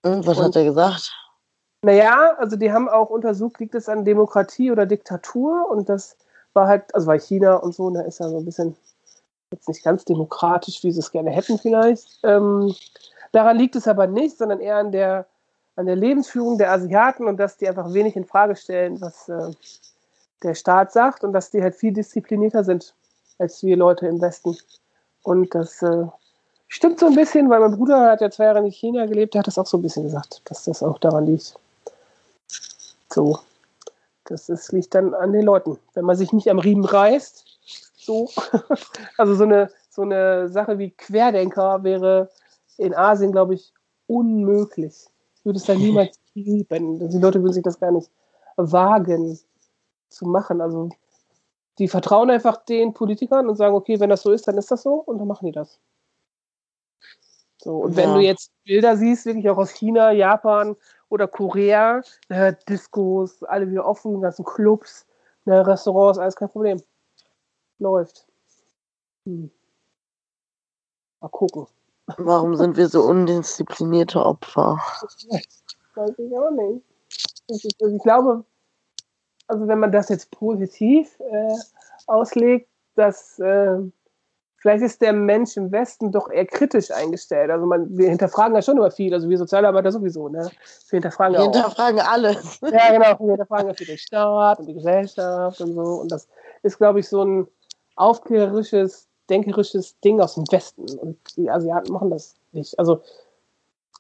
[0.02, 1.14] Und was und- hat er gesagt?
[1.84, 5.70] Naja, also die haben auch untersucht, liegt es an Demokratie oder Diktatur?
[5.70, 6.18] Und das
[6.54, 8.76] war halt, also bei China und so, da ist ja so ein bisschen
[9.52, 12.20] jetzt nicht ganz demokratisch, wie sie es gerne hätten vielleicht.
[12.24, 12.74] Ähm,
[13.32, 15.28] daran liegt es aber nicht, sondern eher an der,
[15.76, 19.52] an der Lebensführung der Asiaten und dass die einfach wenig in Frage stellen, was äh,
[20.42, 22.96] der Staat sagt und dass die halt viel disziplinierter sind
[23.40, 24.58] als wir Leute im Westen.
[25.24, 26.06] Und das äh,
[26.68, 29.40] stimmt so ein bisschen, weil mein Bruder hat ja zwei Jahre in China gelebt, der
[29.40, 31.56] hat das auch so ein bisschen gesagt, dass das auch daran liegt.
[33.12, 33.40] So.
[34.26, 35.80] Das ist, liegt dann an den Leuten.
[35.94, 37.46] Wenn man sich nicht am Riemen reißt,
[37.96, 38.30] so.
[39.18, 42.30] Also so eine, so eine Sache wie Querdenker wäre
[42.78, 43.74] in Asien, glaube ich,
[44.08, 45.08] unmöglich.
[45.44, 47.10] Würde es da niemals geben.
[47.10, 48.10] Die Leute würden sich das gar nicht
[48.58, 49.40] wagen
[50.10, 50.62] zu machen.
[50.62, 50.90] Also
[51.80, 54.84] die vertrauen einfach den Politikern und sagen, okay, wenn das so ist, dann ist das
[54.84, 55.80] so und dann machen die das.
[57.62, 58.16] So, und wenn Ja.
[58.16, 60.76] du jetzt Bilder siehst, wirklich auch aus China, Japan
[61.10, 65.06] oder Korea, ne, Diskos, alle wieder offen, ganzen Clubs,
[65.46, 66.82] ne, Restaurants, alles kein Problem.
[67.80, 68.28] Läuft.
[69.26, 69.52] Hm.
[71.22, 71.68] Mal gucken.
[72.18, 74.80] Warum sind wir so undisziplinierte Opfer?
[75.96, 76.84] Weiß ich auch nicht.
[77.50, 78.44] Also ich glaube,
[79.48, 81.56] also wenn man das jetzt positiv äh,
[82.08, 83.78] auslegt, dass äh,
[84.58, 87.52] vielleicht ist der Mensch im Westen doch eher kritisch eingestellt.
[87.52, 90.50] Also man, wir hinterfragen ja schon immer viel, also wir Sozialarbeiter sowieso, ne?
[90.90, 91.54] Wir hinterfragen Wir ja auch.
[91.54, 92.60] hinterfragen alles.
[92.62, 93.20] Ja, genau.
[93.20, 95.82] Wir hinterfragen ja viel den Staat und die Gesellschaft und so.
[95.82, 96.28] Und das
[96.64, 97.48] ist, glaube ich, so ein
[97.96, 100.86] aufklärerisches, denkerisches Ding aus dem Westen.
[101.00, 102.78] Und die Asiaten machen das nicht.
[102.80, 103.02] Also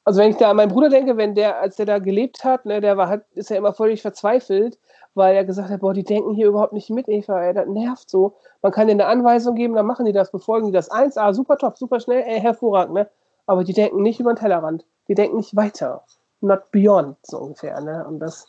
[0.05, 2.65] Also wenn ich da an meinen Bruder denke, wenn der, als der da gelebt hat,
[2.65, 4.79] ne, der war, hat, ist ja immer völlig verzweifelt,
[5.17, 8.09] weil er gesagt hat, boah, die denken hier überhaupt nicht mit, Eva, ey, das nervt
[8.09, 8.35] so.
[8.61, 10.89] Man kann denen eine Anweisung geben, dann machen die das, befolgen die das.
[10.89, 13.09] 1A, super top, super schnell, ey, hervorragend, ne?
[13.47, 14.85] Aber die denken nicht über den Tellerrand.
[15.07, 16.03] Die denken nicht weiter.
[16.41, 18.05] Not beyond, so ungefähr, ne?
[18.07, 18.47] Und das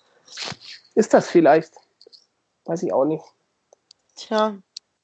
[0.94, 1.74] ist das vielleicht.
[2.66, 3.24] Weiß ich auch nicht.
[4.14, 4.58] Tja.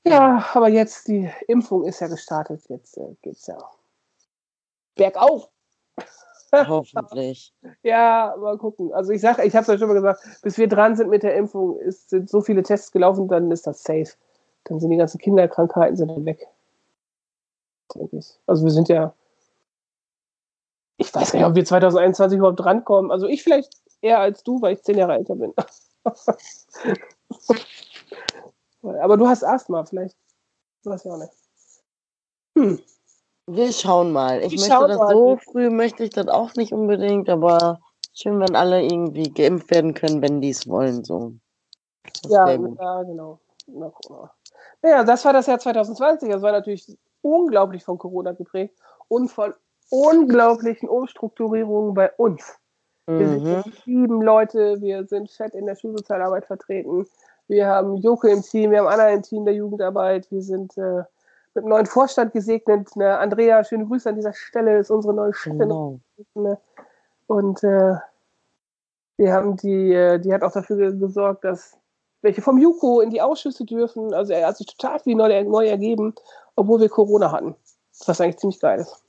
[0.06, 3.56] Ja, aber jetzt, die Impfung ist ja gestartet, jetzt äh, geht's ja
[4.96, 5.48] bergauf.
[6.68, 7.52] Hoffentlich.
[7.82, 8.92] Ja, mal gucken.
[8.92, 11.22] Also ich sage, ich habe es ja schon mal gesagt, bis wir dran sind mit
[11.22, 14.10] der Impfung, ist, sind so viele Tests gelaufen, dann ist das safe.
[14.64, 16.46] Dann sind die ganzen Kinderkrankheiten sind weg.
[17.94, 18.38] Denke ich.
[18.46, 19.14] Also wir sind ja,
[20.96, 23.10] ich weiß gar nicht, ob wir 2021 überhaupt drankommen.
[23.10, 25.52] Also ich vielleicht eher als du, weil ich zehn Jahre älter bin.
[28.82, 30.16] Aber du hast Asthma, vielleicht.
[30.84, 31.32] Weiß ich auch nicht.
[32.56, 32.78] Hm.
[33.46, 34.42] Wir schauen mal.
[34.42, 35.12] Ich Wir möchte das mal.
[35.12, 37.80] so früh möchte ich das auch nicht unbedingt, aber
[38.14, 41.04] schön, wenn alle irgendwie geimpft werden können, wenn die es wollen.
[41.04, 41.34] So.
[42.22, 43.38] Das Ja, ja, genau.
[43.66, 43.92] Na.
[44.82, 46.30] Naja, das war das Jahr 2020.
[46.30, 48.74] Das war natürlich unglaublich von Corona geprägt
[49.08, 49.54] und von
[49.90, 52.58] unglaublichen Umstrukturierungen bei uns.
[53.06, 53.48] Wir sind Mhm.
[53.50, 57.06] jetzt sieben Leute, wir sind fett in der Schulsozialarbeit vertreten.
[57.48, 61.02] Wir haben Joko im Team, wir haben Anna im Team der Jugendarbeit, wir sind äh,
[61.54, 62.94] mit einem neuen Vorstand gesegnet.
[62.96, 63.16] Ne?
[63.18, 65.58] Andrea, schöne Grüße an dieser Stelle, ist unsere neue Chefin.
[65.58, 66.00] Genau.
[66.34, 66.58] Ne?
[67.26, 67.94] Und äh,
[69.16, 71.76] wir haben die, äh, die hat auch dafür ge- gesorgt, dass
[72.22, 74.12] welche vom Juko in die Ausschüsse dürfen.
[74.14, 76.14] Also er hat sich total viel neu, neu ergeben,
[76.56, 77.54] obwohl wir Corona hatten.
[78.06, 79.02] Was eigentlich ziemlich geil ist.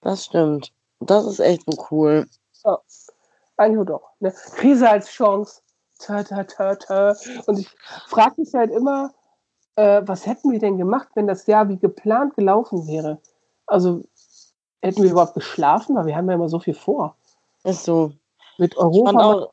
[0.00, 0.72] Das stimmt.
[1.00, 2.26] Das ist echt cool.
[3.56, 4.10] Eigentlich doch.
[4.20, 4.32] Ne?
[4.56, 5.60] Krise als Chance.
[5.98, 7.14] Ta, ta, ta, ta.
[7.46, 7.70] Und ich
[8.08, 9.12] frage mich halt immer,
[9.76, 13.18] äh, was hätten wir denn gemacht, wenn das Jahr wie geplant gelaufen wäre?
[13.66, 14.02] Also
[14.82, 15.96] hätten wir überhaupt geschlafen?
[15.96, 17.16] Weil wir haben ja immer so viel vor.
[17.64, 18.12] Ist so.
[18.58, 19.48] Mit Europa.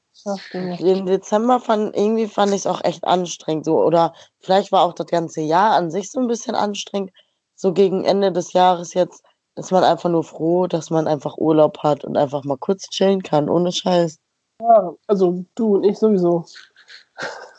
[0.79, 3.65] im Dezember fand, irgendwie fand ich es auch echt anstrengend.
[3.65, 3.81] So.
[3.81, 7.11] Oder vielleicht war auch das ganze Jahr an sich so ein bisschen anstrengend.
[7.55, 9.23] So gegen Ende des Jahres jetzt
[9.55, 13.23] ist man einfach nur froh, dass man einfach Urlaub hat und einfach mal kurz chillen
[13.23, 14.17] kann, ohne Scheiß.
[14.61, 16.45] Ja, also du und ich sowieso.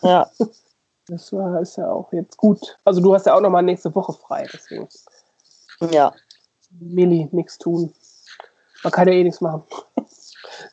[0.03, 0.31] Ja,
[1.11, 2.79] Das war, ist ja auch jetzt gut.
[2.85, 4.89] Also du hast ja auch noch mal nächste Woche frei, deswegen.
[5.91, 6.13] ja,
[6.71, 7.93] Milli, nichts tun.
[8.85, 9.65] Man kann ja eh nichts machen.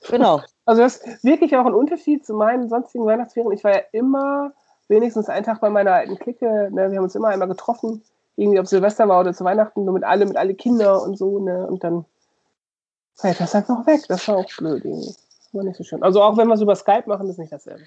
[0.10, 0.42] genau.
[0.68, 3.54] Also das ist wirklich auch ein Unterschied zu meinen sonstigen Weihnachtsferien.
[3.54, 4.52] Ich war ja immer
[4.90, 6.44] wenigstens einen Tag bei meiner alten Clique.
[6.44, 6.92] Ne?
[6.92, 8.04] Wir haben uns immer einmal getroffen,
[8.36, 11.40] irgendwie ob Silvester war oder zu Weihnachten, nur mit alle, mit alle Kinder und so.
[11.40, 11.66] Ne?
[11.66, 12.04] Und dann
[13.16, 14.02] fällt das einfach weg.
[14.10, 15.08] Das war auch blöd irgendwie.
[15.08, 16.04] Das war nicht so schön.
[16.04, 17.86] Also auch wenn wir es über Skype machen, ist nicht dasselbe.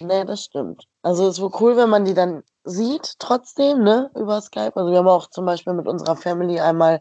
[0.00, 0.86] Nee, das stimmt.
[1.02, 4.76] Also es war cool, wenn man die dann sieht, trotzdem, ne, über Skype.
[4.76, 7.00] Also wir haben auch zum Beispiel mit unserer Family einmal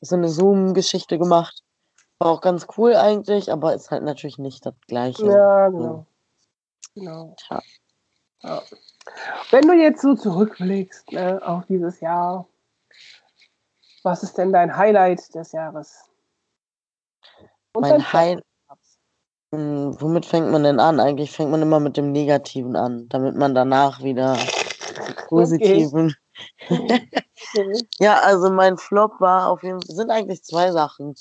[0.00, 1.62] so eine Zoom-Geschichte gemacht.
[2.18, 5.26] War auch ganz cool eigentlich, aber ist halt natürlich nicht das Gleiche.
[5.26, 6.06] Ja, genau.
[6.94, 7.36] Genau.
[8.42, 8.62] Ja.
[9.50, 12.46] Wenn du jetzt so zurückblickst ne, auf dieses Jahr,
[14.02, 16.04] was ist denn dein Highlight des Jahres?
[17.74, 18.44] Und Mein Highlight.
[19.52, 21.00] Hm, Womit fängt man denn an?
[21.00, 24.36] Eigentlich fängt man immer mit dem Negativen an, damit man danach wieder
[25.28, 26.14] Positiven.
[26.68, 27.08] Okay.
[27.98, 31.14] Ja, also mein Flop war auf jeden Fall, sind eigentlich zwei Sachen.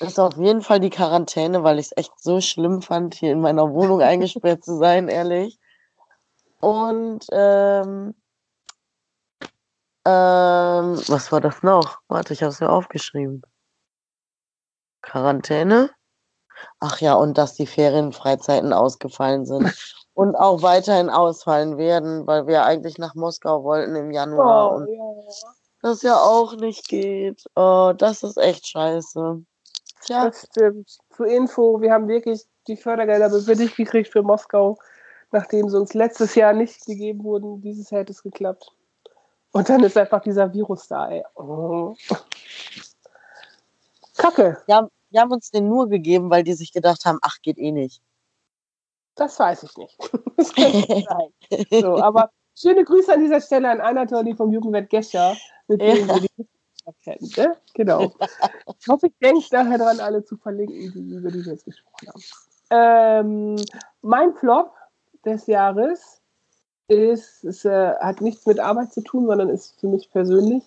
[0.00, 3.40] Ist auf jeden Fall die Quarantäne, weil ich es echt so schlimm fand, hier in
[3.40, 5.58] meiner Wohnung eingesperrt zu sein, ehrlich.
[6.60, 8.14] Und ähm,
[10.04, 11.98] ähm, was war das noch?
[12.08, 13.42] Warte, ich habe es mir aufgeschrieben.
[15.02, 15.90] Quarantäne?
[16.80, 19.72] Ach ja, und dass die Ferienfreizeiten ausgefallen sind
[20.14, 24.88] und auch weiterhin ausfallen werden, weil wir eigentlich nach Moskau wollten im Januar Oh, und
[24.88, 25.50] ja.
[25.82, 27.44] das ja auch nicht geht.
[27.56, 29.42] Oh, das ist echt scheiße.
[30.02, 30.98] Tja, Das stimmt.
[31.16, 34.78] Zur Info, wir haben wirklich die Fördergelder dich gekriegt für Moskau,
[35.32, 37.60] nachdem sie uns letztes Jahr nicht gegeben wurden.
[37.60, 38.70] Dieses Jahr hätte es geklappt.
[39.52, 41.24] Und dann ist einfach dieser Virus da, ey.
[41.36, 41.94] Oh.
[44.16, 47.58] Kacke, haben, die haben uns den nur gegeben, weil die sich gedacht haben, ach, geht
[47.58, 48.02] eh nicht.
[49.14, 49.96] das weiß ich nicht.
[50.36, 51.60] Das könnte sein.
[51.80, 55.36] So, aber schöne Grüße an dieser Stelle an Anatoli vom Jugendwert Gescher,
[55.68, 56.46] mit dem wir die
[57.04, 57.30] kennen.
[57.36, 57.56] Ne?
[57.74, 58.12] Genau.
[58.80, 62.08] Ich hoffe, ich denke nachher daran, alle zu verlinken, die, über die wir jetzt gesprochen
[62.08, 62.22] haben.
[62.70, 63.64] Ähm,
[64.02, 64.72] mein Flop
[65.24, 66.20] des Jahres
[66.88, 70.64] ist, es äh, hat nichts mit Arbeit zu tun, sondern ist für mich persönlich.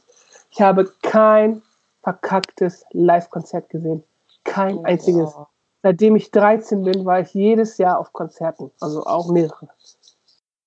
[0.49, 1.61] Ich habe kein
[2.01, 4.03] verkacktes Live-Konzert gesehen.
[4.47, 5.33] Kein einziges.
[5.37, 5.45] Oh.
[5.83, 9.69] Seitdem ich 13 bin, war ich jedes Jahr auf Konzerten, also auch mehrere.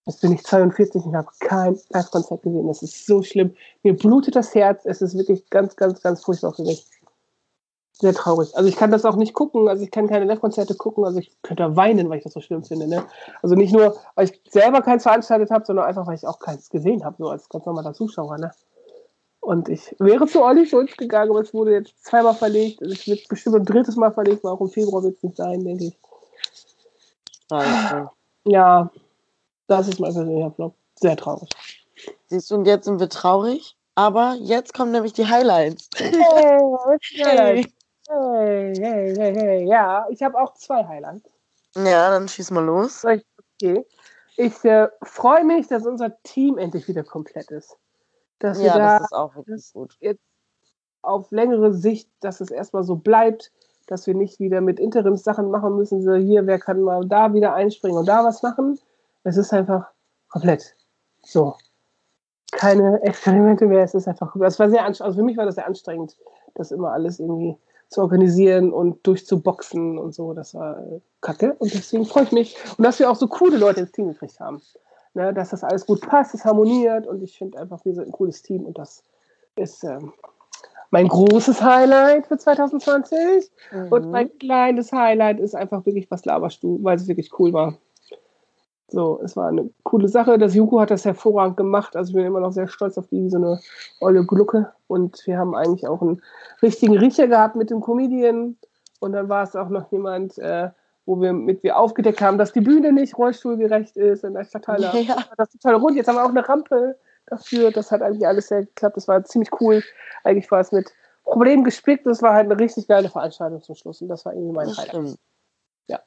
[0.07, 2.67] Jetzt bin ich 42 und habe kein Live-Konzert gesehen.
[2.69, 3.55] Das ist so schlimm.
[3.83, 4.83] Mir blutet das Herz.
[4.85, 6.87] Es ist wirklich ganz, ganz, ganz furchtbar für mich.
[7.93, 8.57] sehr traurig.
[8.57, 11.31] Also ich kann das auch nicht gucken, also ich kann keine Live-Konzerte gucken, also ich
[11.43, 12.89] könnte weinen, weil ich das so schlimm finde.
[12.89, 13.05] Ne?
[13.43, 16.71] Also nicht nur, weil ich selber keins veranstaltet habe, sondern einfach, weil ich auch keins
[16.71, 18.39] gesehen habe, so als ganz normaler Zuschauer.
[18.39, 18.51] Ne?
[19.41, 22.83] Und ich wäre zu Olli Schulz gegangen, aber es wurde jetzt zweimal verlegt.
[22.83, 25.37] Also es wird bestimmt ein drittes Mal verlegt, weil auch im Februar wird es nicht
[25.37, 25.99] sein, denke ich.
[27.49, 28.11] Scheiße.
[28.45, 28.91] Ja,
[29.67, 30.75] das ist mein persönlicher Flop.
[30.97, 31.49] Sehr traurig.
[32.29, 33.77] Siehst du, und jetzt sind wir traurig.
[33.95, 35.91] Aber jetzt kommen nämlich die Highlights.
[35.97, 36.13] Hey,
[37.15, 37.65] hey,
[38.09, 39.69] hey, hey, hey, hey.
[39.69, 41.29] Ja, ich habe auch zwei Highlights.
[41.77, 43.05] Ja, dann schieß mal los.
[43.05, 43.85] Okay.
[44.37, 47.77] Ich äh, freue mich, dass unser Team endlich wieder komplett ist.
[48.41, 49.97] Dass wir Ja, da das ist auch wirklich gut.
[50.01, 50.23] jetzt
[51.03, 53.53] auf längere Sicht, dass es erstmal so bleibt,
[53.87, 57.55] dass wir nicht wieder mit Interimssachen machen müssen, so hier, wer kann mal da wieder
[57.55, 58.79] einspringen und da was machen.
[59.25, 59.89] Es ist einfach
[60.29, 60.75] komplett
[61.23, 61.55] so.
[62.53, 64.35] Keine Experimente mehr, es ist einfach.
[64.39, 66.17] Das war sehr anstrengend, also für mich war das sehr anstrengend,
[66.55, 67.57] das immer alles irgendwie
[67.89, 70.33] zu organisieren und durchzuboxen und so.
[70.33, 72.57] Das war äh, kacke und deswegen freue ich mich.
[72.79, 74.63] Und dass wir auch so coole Leute ins Team gekriegt haben.
[75.15, 78.13] Ne, dass das alles gut passt, es harmoniert und ich finde einfach, wir sind ein
[78.13, 79.03] cooles Team und das
[79.57, 80.13] ist ähm,
[80.91, 83.51] mein großes Highlight für 2020.
[83.91, 84.11] Und Mhm.
[84.11, 87.75] mein kleines Highlight ist einfach wirklich, was laberst du, weil es wirklich cool war.
[88.89, 90.37] So, es war eine coole Sache.
[90.37, 91.95] Das Juko hat das hervorragend gemacht.
[91.95, 93.61] Also ich bin immer noch sehr stolz auf die, wie so eine
[94.01, 94.73] olle Glucke.
[94.89, 96.21] Und wir haben eigentlich auch einen
[96.61, 98.57] richtigen Riecher gehabt mit dem Comedian.
[98.99, 100.71] Und dann war es auch noch jemand, äh,
[101.11, 104.81] wo wir mit wir aufgedeckt haben, dass die Bühne nicht rollstuhlgerecht ist in der Stadtteil.
[105.09, 105.17] Ja.
[105.37, 105.97] Das ist total rund.
[105.97, 106.97] Jetzt haben wir auch eine Rampe
[107.27, 107.71] dafür.
[107.73, 108.97] Das hat eigentlich alles sehr geklappt.
[108.97, 109.83] Das war ziemlich cool.
[110.25, 110.91] Eigentlich war es mit
[111.25, 112.07] Problemen gespickt.
[112.07, 114.01] Das war halt eine richtig geile Veranstaltung zum Schluss.
[114.01, 114.91] Und das war irgendwie mein Das Highlight.
[114.91, 115.17] stimmt.
[115.89, 116.01] Ja.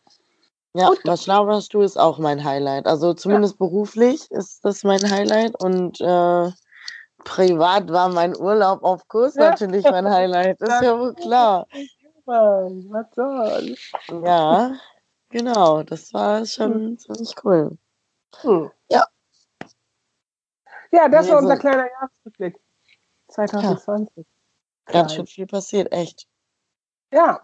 [0.75, 2.87] Ja, Und- was laberst du ist auch mein Highlight.
[2.87, 6.49] Also zumindest beruflich ist das mein Highlight und äh,
[7.25, 9.49] privat war mein Urlaub auf Kurs Ja.
[9.51, 10.61] natürlich mein Highlight.
[10.61, 11.67] Ist ja wohl klar.
[12.25, 13.75] Was soll?
[14.25, 14.71] Ja,
[15.33, 15.83] genau.
[15.83, 17.77] Das war schon ziemlich cool.
[18.41, 18.71] Hm.
[18.89, 19.05] Ja.
[20.91, 22.59] Ja, das war Also- unser kleiner Jahresrückblick.
[23.29, 24.25] 2020.
[24.85, 26.27] Ganz schön viel passiert, echt.
[27.11, 27.41] Ja,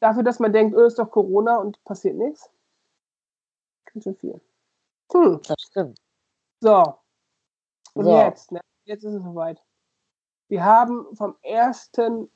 [0.00, 2.50] dafür, dass man denkt, oh, ist doch Corona und passiert nichts.
[3.92, 4.40] Ganz schön viel.
[5.12, 5.40] Hm.
[5.46, 6.00] Das stimmt.
[6.60, 6.98] So.
[7.94, 8.16] Und So.
[8.18, 8.60] jetzt, ne?
[8.84, 9.62] Jetzt ist es soweit.
[10.48, 12.30] Wir haben vom ersten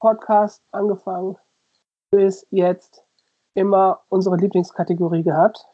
[0.00, 1.36] Podcast angefangen
[2.10, 3.04] bis jetzt
[3.54, 5.66] immer unsere Lieblingskategorie gehabt.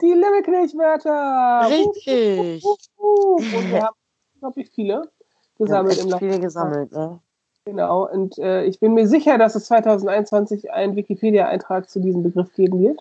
[0.00, 1.68] Die Limmelknecht-Wörter.
[1.70, 2.64] Richtig.
[2.64, 3.34] Uh, uh, uh.
[3.36, 3.96] Und wir haben
[4.34, 5.10] unglaublich viele
[5.58, 7.20] Wir haben gesammelt im echt Laufe viele gesammelt, ne?
[7.66, 12.52] Genau, und äh, ich bin mir sicher, dass es 2021 einen Wikipedia-Eintrag zu diesem Begriff
[12.52, 13.00] geben wird.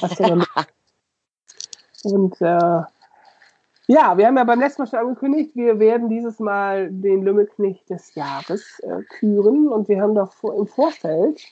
[0.00, 0.46] Was der dann-
[2.04, 2.82] und äh,
[3.90, 7.90] ja, wir haben ja beim letzten Mal schon angekündigt, wir werden dieses Mal den Lümmelknecht
[7.90, 11.42] des Jahres äh, küren und wir haben da vor, im Vorfeld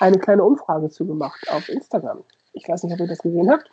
[0.00, 2.24] eine kleine Umfrage zu gemacht auf Instagram.
[2.52, 3.68] Ich weiß nicht, ob ihr das gesehen habt,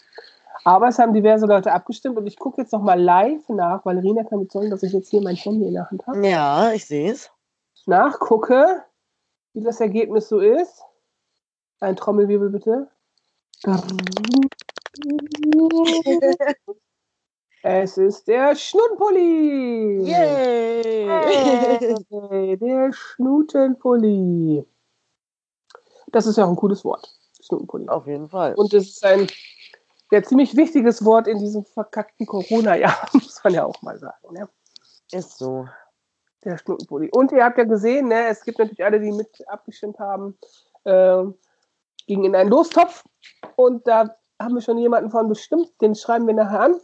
[0.66, 4.24] aber es haben diverse Leute abgestimmt und ich gucke jetzt nochmal live nach, weil Rina
[4.24, 7.12] kann bezeugen, dass ich jetzt hier mein Handy in der Hand habe Ja, ich sehe
[7.12, 7.30] es.
[7.86, 8.84] nachgucke,
[9.54, 10.84] wie das Ergebnis so ist.
[11.80, 12.88] Ein Trommelwirbel bitte.
[17.66, 20.02] Es ist der Schnuttenpulli.
[20.04, 21.08] Yay!
[22.10, 24.66] Hey, der Schnutenpulli.
[26.14, 27.10] Das ist ja auch ein cooles Wort.
[27.42, 27.90] Schnutenpulli.
[27.90, 28.54] Auf jeden Fall.
[28.54, 29.28] Und es ist ein
[30.12, 34.32] ja, ziemlich wichtiges Wort in diesem verkackten Corona-Jahr, muss man ja auch mal sagen.
[34.32, 34.48] Ne?
[35.12, 35.68] Ist so.
[36.46, 37.10] Der Schnuttenpulli.
[37.12, 40.38] Und ihr habt ja gesehen, ne, es gibt natürlich alle, die mit abgestimmt haben,
[40.86, 41.36] ähm,
[42.06, 43.04] ging in einen Lostopf.
[43.56, 46.80] Und da haben wir schon jemanden von bestimmt, den schreiben wir nachher an,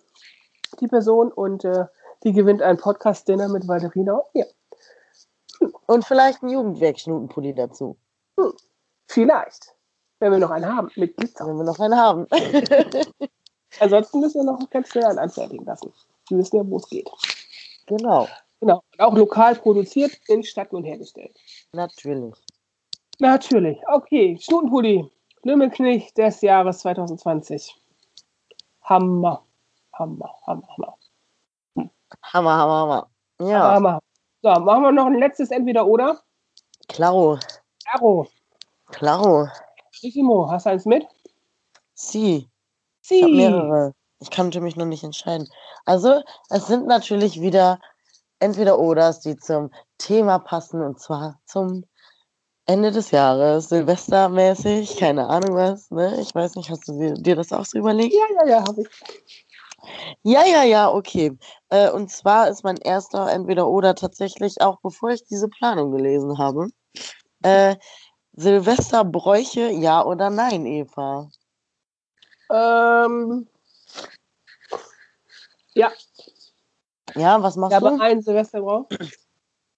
[0.80, 1.32] die Person.
[1.32, 1.86] Und äh,
[2.24, 4.24] die gewinnt ein Podcast-Dinner mit Valerina.
[4.34, 4.46] Ja,
[5.86, 7.98] Und vielleicht ein Jugendwerk-Schnutenpulli dazu,
[9.10, 9.76] vielleicht.
[10.20, 11.48] Wenn wir noch einen haben, mit Glitzer.
[11.48, 12.28] wenn wir noch einen haben.
[13.80, 15.94] Ansonsten müssen wir noch ganz schnell einen anfertigen lassen.
[16.30, 17.10] Wir wissen ja, wo es geht.
[17.86, 18.28] genau.
[18.62, 18.84] Genau.
[18.92, 21.34] Und auch lokal produziert, in Stadt und hergestellt.
[21.72, 22.36] Natürlich.
[23.20, 23.78] Natürlich.
[23.88, 25.10] Okay, Schnutenpulli.
[25.44, 27.74] Lümmelknecht des Jahres 2020.
[28.84, 29.46] Hammer.
[29.94, 30.98] Hammer, Hammer, Hammer.
[32.24, 33.10] Hammer, hammer, hammer.
[33.42, 34.00] Ja, Hammer.
[34.42, 36.22] So, machen wir noch ein letztes Entweder-Oder.
[36.90, 37.38] klaro.
[37.94, 38.28] Aro.
[38.92, 39.48] Klaro.
[39.92, 41.06] Sissimo, hast du eins mit?
[41.94, 42.50] Sie.
[43.02, 43.24] Ich Sie.
[43.24, 43.94] habe mehrere.
[44.20, 45.48] Ich konnte mich noch nicht entscheiden.
[45.86, 47.80] Also, es sind natürlich wieder
[48.40, 51.86] entweder Oders, die zum Thema passen und zwar zum
[52.66, 56.20] Ende des Jahres, Silvestermäßig, keine Ahnung was, ne?
[56.22, 58.14] Ich weiß nicht, hast du dir, dir das auch so überlegt?
[58.14, 58.88] Ja, ja, ja, habe ich.
[60.24, 61.38] Ja, ja, ja, okay.
[61.70, 66.68] Äh, und zwar ist mein erster Entweder-Oder tatsächlich auch, bevor ich diese Planung gelesen habe.
[67.42, 67.76] Äh,
[68.40, 71.30] Silvesterbräuche, ja oder nein, Eva?
[72.52, 73.48] Ähm,
[75.74, 75.92] ja,
[77.16, 78.02] Ja, was machst ich habe du?
[78.02, 78.86] einen Silvesterbrauch.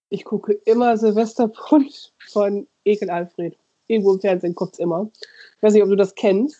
[0.10, 3.58] Ich gucke immer Silvesterpunsch von Ekel Alfred.
[3.88, 5.10] Irgendwo im Fernsehen guckt es immer.
[5.58, 6.60] Ich weiß nicht, ob du das kennst.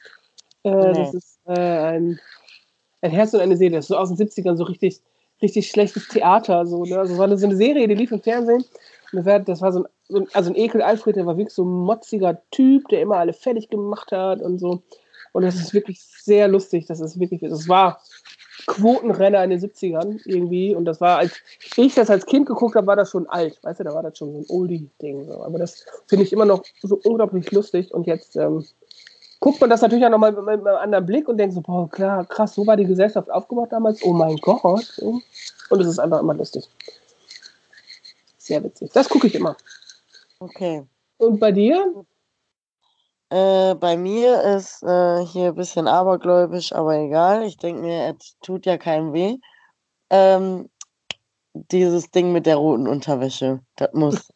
[0.64, 0.94] Äh, Nee.
[1.06, 2.20] Das ist äh, ein,
[3.02, 3.76] ein Herz und eine Seele.
[3.78, 5.02] Das ist so aus den 70ern so richtig,
[5.42, 6.66] richtig schlechtes Theater.
[6.66, 6.98] So, ne?
[7.00, 8.66] Also war so eine Serie, die lief im Fernsehen.
[9.14, 11.54] Das war, das war so, ein, so ein, also ein Ekel Alfred, der war wirklich
[11.54, 14.82] so ein motziger Typ, der immer alle fertig gemacht hat und so.
[15.34, 16.86] Und das ist wirklich sehr lustig.
[16.86, 18.02] Das ist wirklich, das war
[18.68, 20.76] Quotenrenner in den 70ern irgendwie.
[20.76, 21.34] Und das war, als
[21.78, 23.60] ich das als Kind geguckt habe, war das schon alt.
[23.64, 25.26] Weißt du, da war das schon so ein Oldie-Ding.
[25.26, 25.44] So.
[25.44, 27.94] Aber das finde ich immer noch so unglaublich lustig.
[27.94, 28.66] Und jetzt ähm,
[29.40, 31.90] guckt man das natürlich auch nochmal mit, mit einem anderen Blick und denkt so, boah,
[31.90, 34.04] klar, krass, so war die Gesellschaft aufgebaut damals.
[34.04, 35.00] Oh mein Gott.
[35.00, 36.70] Und es ist einfach immer lustig.
[38.42, 38.92] Sehr witzig.
[38.92, 39.56] Das gucke ich immer.
[40.40, 40.84] Okay.
[41.18, 42.04] Und bei dir?
[43.30, 47.44] Äh, bei mir ist äh, hier ein bisschen abergläubisch, aber egal.
[47.44, 49.38] Ich denke mir, es tut ja keinem weh.
[50.10, 50.70] Ähm,
[51.54, 54.34] dieses Ding mit der roten Unterwäsche, das muss.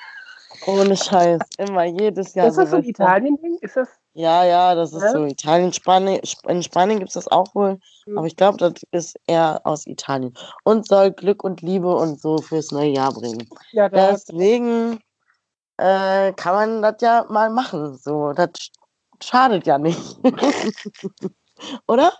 [0.66, 1.40] Ohne Scheiß.
[1.58, 2.48] Immer, jedes Jahr.
[2.48, 2.84] ist das so ein.
[2.84, 3.58] Italien-Ding?
[3.60, 3.88] Ist das?
[4.18, 5.10] Ja, ja, das ist Ja?
[5.12, 6.22] so Italien, Spanien.
[6.24, 8.16] Sp- In Spanien gibt es das auch wohl, Mhm.
[8.16, 10.32] aber ich glaube, das ist eher aus Italien.
[10.64, 13.46] Und soll Glück und Liebe und so fürs neue Jahr bringen.
[13.72, 15.00] Ja, Deswegen
[15.76, 17.98] äh, kann man das ja mal machen.
[17.98, 18.70] So, das sch-
[19.22, 20.00] schadet ja nicht.
[21.86, 22.14] Oder?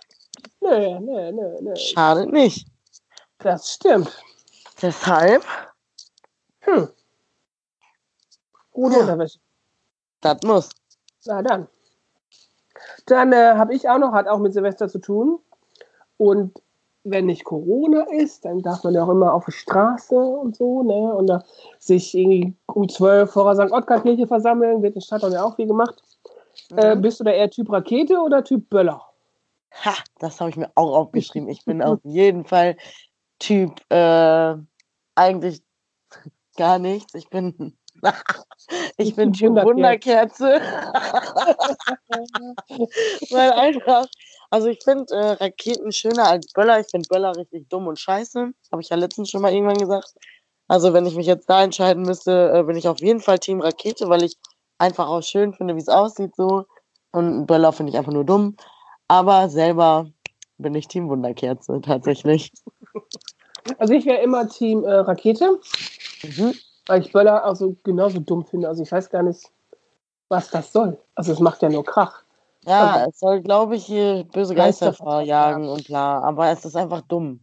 [0.61, 1.75] Nö, nö, nö, nö.
[1.75, 2.67] Schadet nicht.
[3.39, 4.23] Das stimmt.
[4.79, 5.43] Deshalb,
[6.59, 6.89] Hm.
[8.71, 9.01] Gute Ja.
[9.01, 9.39] Unterwäsche.
[10.21, 10.69] das muss.
[11.25, 11.67] Na dann.
[13.05, 15.39] Dann äh, habe ich auch noch, hat auch mit Silvester zu tun.
[16.17, 16.61] Und
[17.03, 20.83] wenn nicht Corona ist, dann darf man ja auch immer auf die Straße und so,
[20.83, 21.15] ne?
[21.15, 21.43] Und da
[21.79, 23.71] sich irgendwie um 12 vor der St.
[23.73, 26.01] Ottgar-Kirche versammeln, wird in Stadtland ja auch viel gemacht.
[26.75, 27.01] Äh, Mhm.
[27.01, 29.01] bist du da eher Typ Rakete oder Typ Böller?
[29.85, 31.47] Ha, das habe ich mir auch aufgeschrieben.
[31.49, 32.75] Ich bin auf jeden Fall
[33.39, 34.55] Typ, äh,
[35.15, 35.61] eigentlich
[36.57, 37.13] gar nichts.
[37.13, 37.77] Ich bin,
[38.97, 40.45] ich bin Typ Wunderkerze.
[43.29, 44.07] Weil einfach,
[44.49, 46.79] also ich finde äh, Raketen schöner als Böller.
[46.79, 48.51] Ich finde Böller richtig dumm und scheiße.
[48.71, 50.13] Habe ich ja letztens schon mal irgendwann gesagt.
[50.67, 53.61] Also wenn ich mich jetzt da entscheiden müsste, äh, bin ich auf jeden Fall Team
[53.61, 54.37] Rakete, weil ich
[54.77, 56.65] einfach auch schön finde, wie es aussieht so.
[57.11, 58.57] Und Böller finde ich einfach nur dumm.
[59.07, 60.11] Aber selber
[60.57, 62.51] bin ich Team Wunderkerze tatsächlich.
[63.77, 65.59] Also ich wäre immer Team äh, Rakete,
[66.23, 66.53] Mhm.
[66.87, 68.67] Weil ich Böller also genauso dumm finde.
[68.67, 69.49] Also ich weiß gar nicht,
[70.29, 70.97] was das soll.
[71.15, 72.23] Also es macht ja nur Krach.
[72.65, 76.19] Ja, es soll, glaube ich, hier böse Geister verjagen und bla.
[76.21, 77.41] Aber es ist einfach dumm.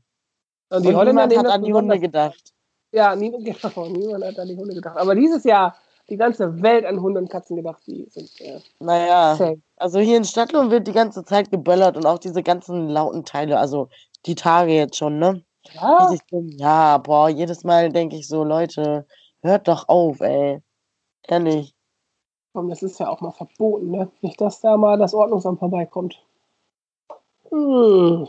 [0.69, 2.53] Und Und die Holländer niemand hat an die Hunde gedacht.
[2.93, 4.97] Ja, niemand, genau, niemand hat an die Hunde gedacht.
[4.97, 5.77] Aber dieses Jahr
[6.09, 9.61] die ganze Welt an Hunde und Katzen gedacht, die sind äh, Naja, safe.
[9.77, 13.59] also hier in Stadtlohn wird die ganze Zeit geböllert und auch diese ganzen lauten Teile,
[13.59, 13.89] also
[14.27, 15.43] die Tage jetzt schon, ne?
[15.73, 16.15] Ja.
[16.31, 19.07] Ja, boah, jedes Mal denke ich so, Leute,
[19.45, 20.61] hört doch auf, ey.
[21.29, 21.75] Ehrlich.
[22.53, 24.11] und das ist ja auch mal verboten, ne?
[24.21, 26.21] Nicht, dass da mal das Ordnungsamt vorbeikommt.
[27.51, 28.29] Hm.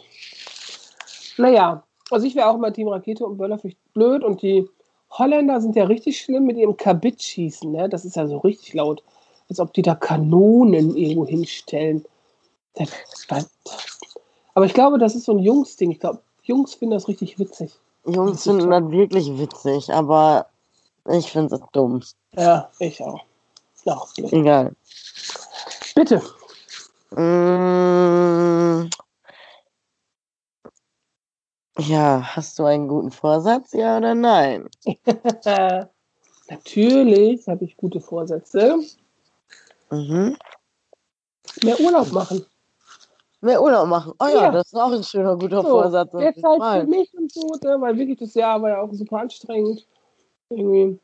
[1.38, 4.24] Naja, also ich wäre auch immer Team Rakete und Böller finde ich blöd.
[4.24, 4.70] Und die
[5.12, 7.90] Holländer sind ja richtig schlimm mit ihrem Kabitschießen, ne?
[7.90, 9.04] Das ist ja so richtig laut.
[9.50, 12.06] Als ob die da Kanonen irgendwo hinstellen.
[14.54, 15.92] Aber ich glaube, das ist so ein Jungs-Ding.
[15.92, 17.74] Ich glaube, Jungs finden das richtig witzig.
[18.08, 20.48] Jungs finden das wirklich witzig, aber
[21.10, 22.02] ich finde es dumm.
[22.34, 23.22] Ja, ich auch.
[24.16, 24.34] Blöd.
[24.34, 24.76] Egal.
[25.94, 26.22] Bitte.
[27.12, 28.90] Mm.
[31.78, 34.70] Ja, hast du einen guten Vorsatz, ja oder nein?
[36.50, 38.78] Natürlich habe ich gute Vorsätze.
[39.92, 40.38] Mhm.
[41.64, 42.46] Mehr Urlaub machen.
[43.42, 44.14] Mehr Urlaub machen.
[44.20, 44.52] Oh ja, Ja.
[44.52, 46.10] das ist auch ein schöner, guter So, Vorsatz.
[46.14, 47.78] jeden Zeit für mich und so, ne?
[47.80, 49.86] weil wirklich das Jahr war ja auch super anstrengend.
[50.56, 51.00] Irgendwie,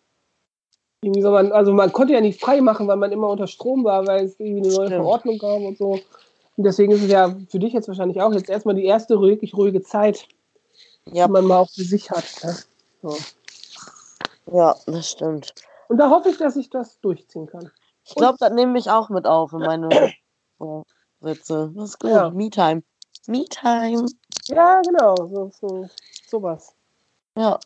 [1.01, 3.83] irgendwie so man, also man konnte ja nicht frei machen, weil man immer unter Strom
[3.83, 5.01] war, weil es irgendwie eine neue Stimmt.
[5.03, 5.99] Verordnung gab und so.
[6.57, 9.53] Und deswegen ist es ja für dich jetzt wahrscheinlich auch jetzt erstmal die erste ruhig,
[9.55, 10.27] ruhige Zeit,
[11.05, 12.25] Ja, die man mal auch für sich hat.
[12.43, 12.55] Ne?
[13.01, 13.17] So.
[14.55, 15.53] ja, das stimmt.
[15.87, 17.71] Und da hoffe ich, dass ich das durchziehen kann.
[18.05, 19.89] Ich glaube, das nehme ich auch mit auf in meine
[20.57, 21.71] Vorsätze.
[21.75, 22.11] Das ist gut.
[22.11, 22.29] Ja.
[22.29, 22.83] Me-Time.
[23.27, 24.05] Me-Time.
[24.47, 25.87] Ja, genau, so, so,
[26.27, 26.73] sowas.
[27.37, 27.59] Ja.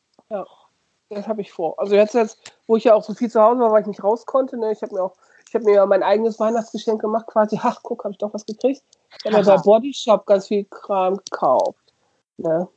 [1.10, 1.80] Das habe ich vor.
[1.80, 4.04] Also jetzt, jetzt, wo ich ja auch so viel zu Hause war, weil ich nicht
[4.04, 5.14] raus konnte, ne, ich habe mir auch,
[5.48, 8.46] ich habe mir ja mein eigenes Weihnachtsgeschenk gemacht, quasi, ach, guck, habe ich doch was
[8.46, 8.82] gekriegt.
[9.20, 9.58] Ich habe mir bei.
[9.58, 11.94] Body Shop ganz viel Kram gekauft.
[12.38, 12.68] Ne?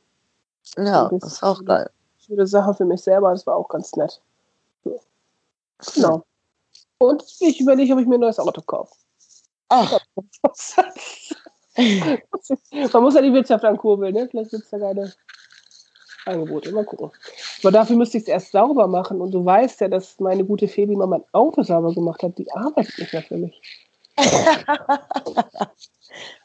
[0.77, 1.89] Ja, das ist auch geil.
[2.19, 4.21] Schöne Sache für mich selber, das war auch ganz nett.
[5.95, 6.23] Genau.
[6.99, 8.93] Und ich überlege, ob ich mir ein neues Auto kaufe.
[9.69, 9.99] Ach,
[12.93, 14.27] Man muss ja die Wirtschaft ankurbeln, ne?
[14.29, 15.13] Vielleicht gibt es ja keine
[16.25, 16.71] Angebote.
[16.73, 17.11] Mal gucken.
[17.61, 19.21] Aber dafür müsste ich es erst sauber machen.
[19.21, 22.37] Und du weißt ja, dass meine gute Fee, die mal mein Auto sauber gemacht hat,
[22.37, 23.61] die arbeitet nicht mehr für mich.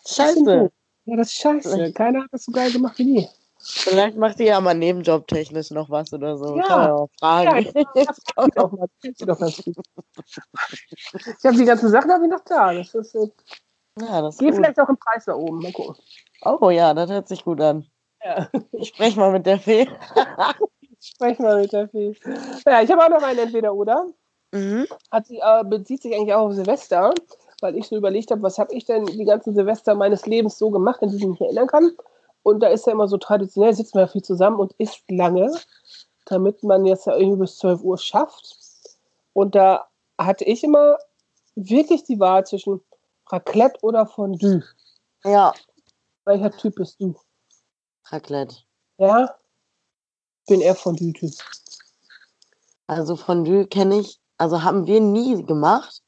[0.07, 0.71] scheiße.
[1.07, 1.93] Ja, das ist scheiße.
[1.93, 3.29] Keiner hat das so geil gemacht wie die.
[3.67, 6.57] Vielleicht macht ihr ja mal nebenjobtechnisch noch was oder so.
[6.57, 6.63] Ja.
[6.65, 7.65] Kann man ja auch fragen.
[7.73, 7.87] Gut.
[11.39, 12.75] Ich habe die ganzen Sachen habe ich noch da.
[12.75, 13.29] Das ist, äh,
[14.01, 14.55] Ja, das gut.
[14.55, 15.61] vielleicht auch im Preis da oben.
[15.61, 15.97] Mal gucken.
[16.45, 17.87] Oh ja, das hört sich gut an.
[18.23, 18.51] Ja.
[18.73, 19.89] Ich spreche mal mit der Fee.
[21.05, 22.17] Sprech mal mit der Fee.
[22.67, 24.07] Ja, ich habe auch noch einen Entweder-Oder.
[24.53, 24.87] Mhm.
[25.11, 27.13] Hat sie, äh, bezieht sich eigentlich auch auf Silvester,
[27.61, 30.71] weil ich so überlegt habe, was habe ich denn die ganzen Silvester meines Lebens so
[30.71, 31.93] gemacht, an die ich mich erinnern kann.
[32.43, 35.53] Und da ist ja immer so traditionell, sitzt man ja viel zusammen und isst lange,
[36.27, 38.57] damit man jetzt ja irgendwie bis 12 Uhr schafft.
[39.33, 39.89] Und da
[40.19, 40.97] hatte ich immer
[41.55, 42.81] wirklich die Wahl zwischen
[43.31, 44.63] Raclette oder Fondue.
[45.25, 45.53] Ja,
[46.25, 47.15] Welcher Typ bist du?
[48.07, 48.57] Raclette.
[48.99, 49.35] Ja?
[50.47, 51.33] Bin eher Fondue-Typ.
[52.87, 56.03] Also Fondue kenne ich, also haben wir nie gemacht.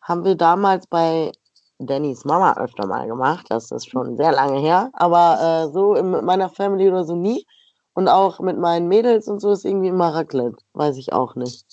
[0.00, 1.32] Haben wir damals bei
[1.78, 3.46] Dannys Mama öfter mal gemacht.
[3.48, 4.90] Das ist schon sehr lange her.
[4.94, 7.46] Aber äh, so in, mit meiner Family oder so nie.
[7.94, 10.56] Und auch mit meinen Mädels und so ist irgendwie immer Raclette.
[10.74, 11.64] Weiß ich auch nicht.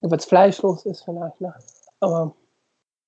[0.00, 1.54] Weil es fleischlos ist vielleicht, ne?
[2.00, 2.34] Aber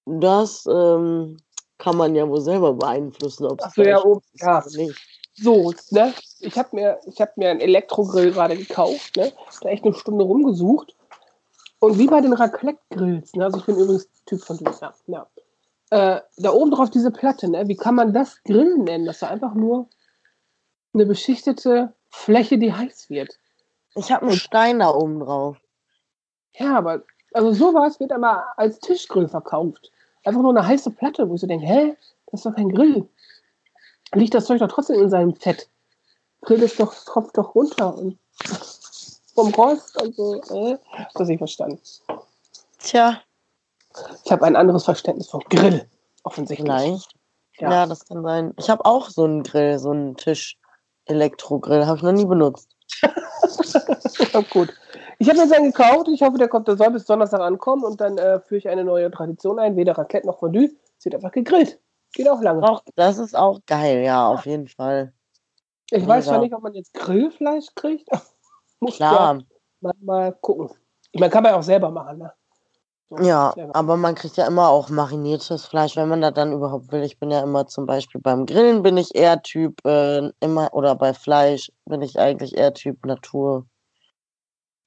[0.06, 1.36] Das ähm,
[1.78, 4.58] kann man ja wohl selber beeinflussen, ob es Ach so, ja, oben, ja.
[4.58, 4.98] oder nicht.
[5.36, 6.14] So, ne?
[6.40, 9.32] Ich habe mir, ich hab mir einen Elektrogrill gerade gekauft, ne?
[9.60, 10.94] Da echt eine Stunde rumgesucht.
[11.78, 13.44] Und wie bei den Raclette-Grills, ne?
[13.44, 14.94] Also ich bin übrigens Typ von Dings, ja.
[15.06, 15.26] ja.
[15.90, 17.68] Äh, da oben drauf diese Platte, ne?
[17.68, 19.04] Wie kann man das Grillen nennen?
[19.04, 19.88] Das ist einfach nur
[20.94, 23.38] eine beschichtete Fläche, die heiß wird.
[23.94, 25.58] Ich habe einen Stein da oben drauf.
[26.54, 27.02] Ja, aber
[27.34, 29.92] also sowas wird aber als Tischgrill verkauft.
[30.24, 31.96] Einfach nur eine heiße Platte, wo ich so denke, hä?
[32.30, 33.08] Das ist doch kein Grill.
[34.14, 35.68] Liegt das Zeug doch trotzdem in seinem Fett.
[36.42, 38.18] Grill ist doch, tropft doch runter und
[39.34, 40.34] vom Rost und so.
[40.54, 40.78] Äh,
[41.14, 41.80] das ich verstanden.
[42.78, 43.20] Tja,
[44.24, 45.88] Ich habe ein anderes Verständnis von Grill,
[46.22, 46.68] offensichtlich.
[46.68, 47.14] vielleicht.
[47.58, 47.70] Ja.
[47.70, 47.86] Ja.
[47.86, 48.54] das kann sein.
[48.58, 51.86] Ich habe auch so einen Grill, so einen Tisch-Elektrogrill.
[51.86, 52.70] Habe ich noch nie benutzt.
[54.32, 54.72] Ja, gut.
[55.18, 56.08] Ich habe mir jetzt einen gekauft.
[56.08, 58.84] Ich hoffe, der kommt, der soll bis Donnerstag ankommen und dann äh, führe ich eine
[58.84, 59.76] neue Tradition ein.
[59.76, 60.70] Weder Raclette noch Fondue.
[60.98, 61.78] Es wird einfach gegrillt.
[62.16, 62.62] Geht auch lange.
[62.62, 65.12] Auch, das ist auch geil, ja, auf jeden Fall.
[65.90, 66.44] Ich weiß zwar mega.
[66.44, 68.08] nicht, ob man jetzt Grillfleisch kriegt.
[68.80, 69.42] Muss Klar,
[69.82, 70.70] Mal, mal gucken.
[71.12, 72.32] Meine, kann man ja auch selber machen, ne?
[73.10, 73.76] So, ja, selber.
[73.76, 77.02] aber man kriegt ja immer auch mariniertes Fleisch, wenn man das dann überhaupt will.
[77.02, 80.94] Ich bin ja immer zum Beispiel beim Grillen bin ich eher Typ äh, immer oder
[80.94, 83.66] bei Fleisch bin ich eigentlich eher Typ Natur.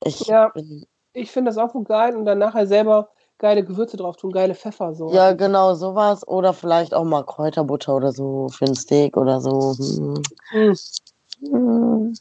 [0.04, 0.50] Ich Ja.
[0.50, 4.32] bin, Ich finde das auch so geil und dann nachher selber geile Gewürze drauf tun,
[4.32, 5.12] geile Pfeffer so.
[5.14, 9.74] ja genau sowas oder vielleicht auch mal Kräuterbutter oder so für ein Steak oder so.
[10.50, 12.16] Hm.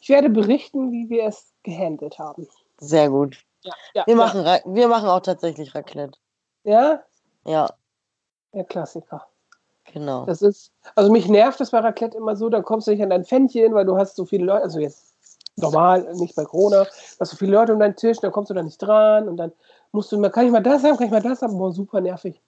[0.00, 2.48] Ich werde berichten, wie wir es gehandelt haben.
[2.78, 3.38] Sehr gut.
[3.62, 4.20] Ja, ja, Wir ja.
[4.24, 6.18] machen, Ra- wir machen auch tatsächlich Raclette.
[6.64, 7.02] Ja,
[7.44, 7.70] Ja,
[8.52, 9.26] der Klassiker.
[9.92, 10.24] genau.
[10.26, 13.10] Das ist, also mich nervt das bei Raclette immer so, dann kommst du nicht an
[13.10, 15.11] dein Pfännchen, weil du hast so viele Leute, also jetzt
[15.56, 16.90] normal, nicht bei Corona, du
[17.20, 19.52] hast so viele Leute um deinen Tisch, dann kommst du da nicht dran und dann
[19.92, 21.58] musst du immer, kann ich mal das haben, kann ich mal das haben?
[21.58, 22.40] Boah, super nervig.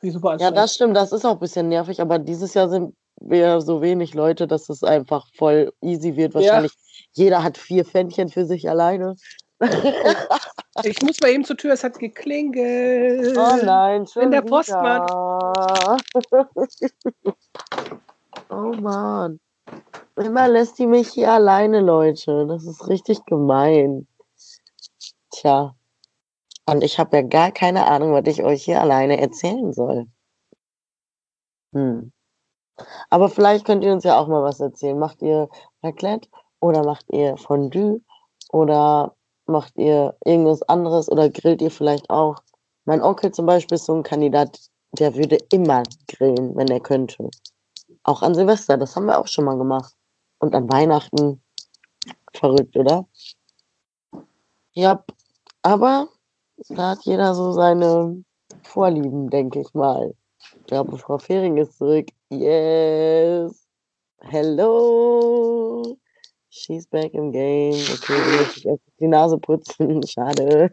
[0.00, 2.94] Wie super Ja, das stimmt, das ist auch ein bisschen nervig, aber dieses Jahr sind
[3.20, 6.34] wir so wenig Leute, dass es einfach voll easy wird.
[6.34, 6.40] Ja.
[6.40, 6.72] Wahrscheinlich
[7.12, 9.16] jeder hat vier Pfännchen für sich alleine.
[10.84, 13.36] Ich muss mal eben zur Tür, es hat geklingelt.
[13.36, 14.42] Oh nein, schon bin der.
[14.42, 15.06] Postmann.
[18.48, 19.40] oh Mann.
[20.16, 22.46] Immer lässt die mich hier alleine, Leute.
[22.46, 24.06] Das ist richtig gemein.
[25.30, 25.74] Tja.
[26.66, 30.06] Und ich habe ja gar keine Ahnung, was ich euch hier alleine erzählen soll.
[31.72, 32.12] Hm.
[33.10, 34.98] Aber vielleicht könnt ihr uns ja auch mal was erzählen.
[34.98, 35.48] Macht ihr
[35.82, 36.28] Raclette
[36.60, 38.00] oder macht ihr Fondue
[38.52, 39.14] oder
[39.46, 42.36] macht ihr irgendwas anderes oder grillt ihr vielleicht auch?
[42.84, 44.58] Mein Onkel zum Beispiel ist so ein Kandidat,
[44.92, 47.30] der würde immer grillen, wenn er könnte.
[48.02, 49.94] Auch an Silvester, das haben wir auch schon mal gemacht.
[50.38, 51.42] Und an Weihnachten.
[52.32, 53.06] Verrückt, oder?
[54.72, 55.04] Ja,
[55.62, 56.08] aber
[56.68, 58.24] da hat jeder so seine
[58.62, 60.14] Vorlieben, denke ich mal.
[60.38, 62.08] Ich glaube, Frau Fehring ist zurück.
[62.30, 63.66] Yes.
[64.20, 65.98] Hello.
[66.50, 67.74] She's back im Game.
[67.74, 70.02] Okay, du musst dich erst die Nase putzen.
[70.06, 70.72] Schade.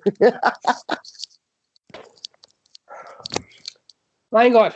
[4.29, 4.73] Mein Gott.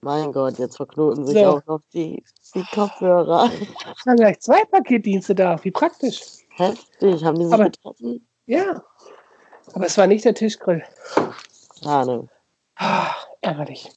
[0.00, 1.44] Mein Gott, jetzt verknoten sich So.
[1.46, 2.22] auch noch die,
[2.54, 3.50] die Kopfhörer.
[3.98, 5.62] Es waren gleich zwei Paketdienste da.
[5.64, 6.20] Wie praktisch.
[6.50, 7.24] Heftig.
[7.24, 8.26] Haben die sich Aber- getroffen?
[8.46, 8.82] Ja.
[9.74, 10.82] Aber es war nicht der Tischgrill.
[11.82, 12.28] Schade.
[12.76, 13.10] Ah,
[13.42, 13.90] ärgerlich.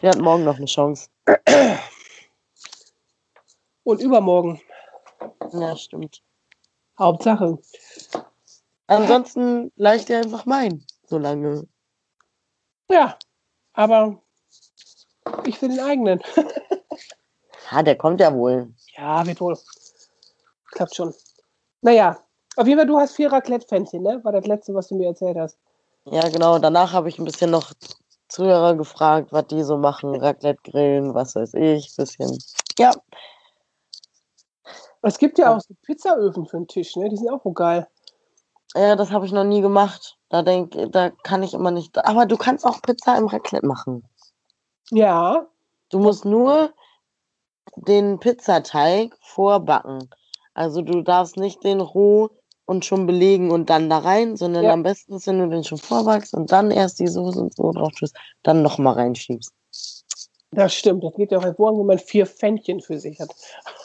[0.00, 1.08] Wir hatten morgen noch eine Chance.
[3.84, 4.60] Und übermorgen.
[5.52, 6.22] Ja, stimmt.
[6.98, 7.58] Hauptsache.
[8.86, 11.66] Ansonsten leicht dir einfach mein, solange.
[12.90, 13.16] Ja,
[13.72, 14.21] aber
[15.46, 16.22] ich will den eigenen.
[17.70, 18.74] Ja, der kommt ja wohl.
[18.98, 19.56] Ja, wird wohl.
[20.72, 21.14] Klappt schon.
[21.80, 22.18] Naja,
[22.56, 24.20] auf jeden Fall, du hast vier Raclette-Pfännchen, ne?
[24.24, 25.56] War das letzte, was du mir erzählt hast.
[26.04, 26.58] Ja, genau.
[26.58, 27.72] Danach habe ich ein bisschen noch
[28.28, 30.14] Zuhörer gefragt, was die so machen.
[30.20, 31.94] Raclette grillen, was weiß ich.
[31.96, 32.36] Bisschen.
[32.78, 32.92] Ja,
[35.02, 37.08] Es gibt ja auch so Pizzaöfen für den Tisch, ne?
[37.08, 37.88] Die sind auch so geil.
[38.74, 40.18] ja das habe ich noch nie gemacht.
[40.28, 41.96] Da denk, da kann ich immer nicht.
[42.04, 44.04] Aber du kannst auch Pizza im Raclette machen.
[44.92, 45.46] Ja,
[45.90, 46.72] Du musst nur
[47.76, 50.08] den Pizzateig vorbacken.
[50.54, 52.30] Also du darfst nicht den roh
[52.66, 54.72] und schon belegen und dann da rein, sondern Ja.
[54.72, 57.72] am besten ist, wenn du den schon vorbackst und dann erst die Soße und so
[57.72, 59.52] drauf tust, dann nochmal reinschiebst.
[60.50, 61.02] das stimmt.
[61.04, 63.34] Das geht ja auch hervorragend, wenn man vier Pfännchen für sich hat.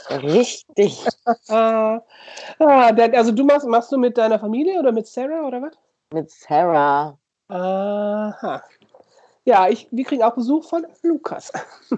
[0.10, 1.06] Richtig.
[1.50, 2.02] Ah,
[2.60, 5.74] ah, also du machst, machst du mit deiner Familie oder mit Sarah oder was?
[6.14, 7.18] Mit Sarah.
[7.48, 8.64] Aha.
[9.48, 11.54] Ja, ich, wir kriegen auch Besuch von Lukas.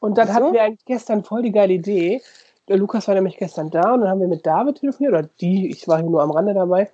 [0.00, 0.34] Und dann so?
[0.34, 2.20] hatten wir eigentlich gestern voll die geile Idee.
[2.66, 5.68] Der Lukas war nämlich gestern da und dann haben wir mit David telefoniert, oder die,
[5.70, 6.90] ich war hier nur am Rande dabei.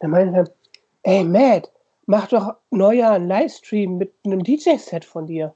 [0.00, 0.44] Dann meinte er,
[1.04, 1.70] ey Matt,
[2.06, 5.54] mach doch einen Livestream mit einem DJ-Set von dir.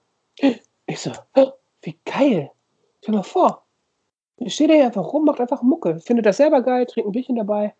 [0.87, 1.51] Ich so, "Oh,
[1.82, 2.51] wie geil.
[3.03, 3.64] Stell dir mal vor.
[4.39, 5.99] Ihr steht hier einfach rum, macht einfach Mucke.
[6.01, 7.74] Findet das selber geil, trinkt ein Bierchen dabei.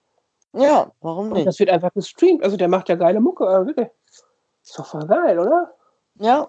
[0.53, 1.47] Ja, warum Und nicht?
[1.47, 2.43] das wird einfach gestreamt.
[2.45, 3.45] Also der macht ja geile Mucke.
[3.45, 3.89] Wirklich.
[4.63, 5.73] Ist doch voll geil, oder?
[6.19, 6.49] Ja,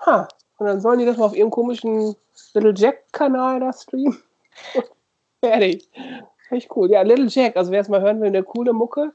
[0.00, 0.28] Ha.
[0.58, 2.14] Und dann sollen die das mal auf ihrem komischen
[2.54, 4.22] Little Jack-Kanal da streamen.
[5.40, 5.88] Fertig.
[6.50, 6.90] Echt cool.
[6.90, 9.12] Ja, Little Jack, also wer es mal hören will, eine coole Mucke.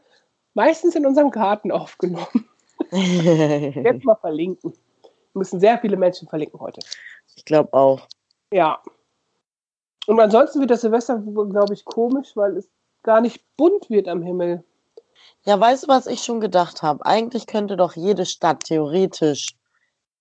[0.54, 2.50] Meistens in unserem Garten aufgenommen.
[2.92, 4.72] Jetzt mal verlinken.
[4.72, 6.80] Wir müssen sehr viele Menschen verlinken heute.
[7.36, 8.08] ich glaube auch.
[8.52, 8.82] Ja.
[10.08, 12.70] Und ansonsten wird das Silvester, glaube ich, komisch, weil es
[13.04, 14.64] gar nicht bunt wird am Himmel.
[15.44, 17.06] Ja, weißt du, was ich schon gedacht habe?
[17.06, 19.56] Eigentlich könnte doch jede Stadt theoretisch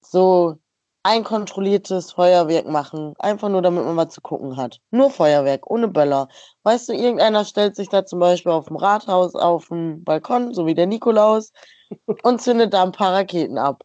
[0.05, 0.57] so
[1.05, 3.14] ein kontrolliertes Feuerwerk machen.
[3.18, 4.80] Einfach nur, damit man was zu gucken hat.
[4.90, 6.28] Nur Feuerwerk, ohne Böller.
[6.62, 10.66] Weißt du, irgendeiner stellt sich da zum Beispiel auf dem Rathaus auf dem Balkon, so
[10.66, 11.52] wie der Nikolaus,
[12.22, 13.84] und zündet da ein paar Raketen ab.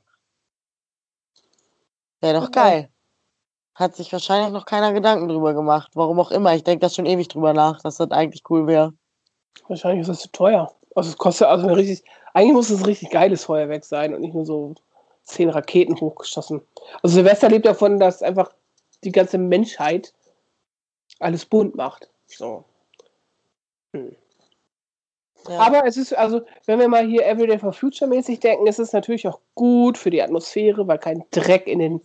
[2.22, 2.90] Wäre doch geil.
[3.76, 5.92] Hat sich wahrscheinlich noch keiner Gedanken drüber gemacht.
[5.96, 6.56] Warum auch immer.
[6.56, 8.94] Ich denke das schon ewig drüber nach, dass das eigentlich cool wäre.
[9.68, 10.74] Wahrscheinlich ist das zu teuer.
[10.96, 12.04] Also es kostet also richtig,
[12.34, 14.76] eigentlich muss es ein richtig geiles Feuerwerk sein und nicht nur so
[15.30, 16.62] zehn Raketen hochgeschossen.
[17.02, 18.52] Also Silvester lebt davon, dass einfach
[19.04, 20.14] die ganze Menschheit
[21.20, 22.10] alles bunt macht.
[22.28, 22.64] So.
[23.94, 25.60] Ja.
[25.60, 28.94] Aber es ist, also, wenn wir mal hier Everyday for Future mäßig denken, ist es
[28.94, 32.02] natürlich auch gut für die Atmosphäre, weil kein Dreck in den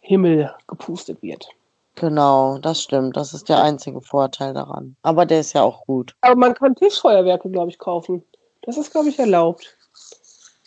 [0.00, 1.48] Himmel gepustet wird.
[1.94, 3.16] Genau, das stimmt.
[3.16, 4.96] Das ist der einzige Vorteil daran.
[5.02, 6.16] Aber der ist ja auch gut.
[6.22, 8.24] Aber man kann Tischfeuerwerke, glaube ich, kaufen.
[8.62, 9.76] Das ist, glaube ich, erlaubt.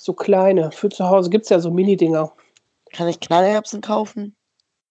[0.05, 0.71] So kleine.
[0.71, 2.31] Für zu Hause gibt es ja so Mini-Dinger.
[2.93, 4.35] Kann ich Knallerbsen kaufen?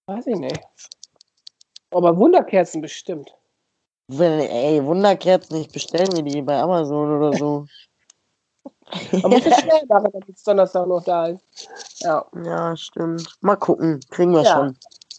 [0.07, 0.59] Weiß ich nicht.
[1.93, 3.33] Aber Wunderkerzen bestimmt.
[4.09, 7.67] Wenn, ey, Wunderkerzen, ich bestelle mir die bei Amazon oder so.
[9.23, 11.69] Man muss es schnell machen, damit es Donnerstag noch da ist.
[12.01, 13.37] Ja, ja, stimmt.
[13.41, 14.01] Mal gucken.
[14.11, 14.53] Kriegen wir Ja.
[14.53, 14.77] schon.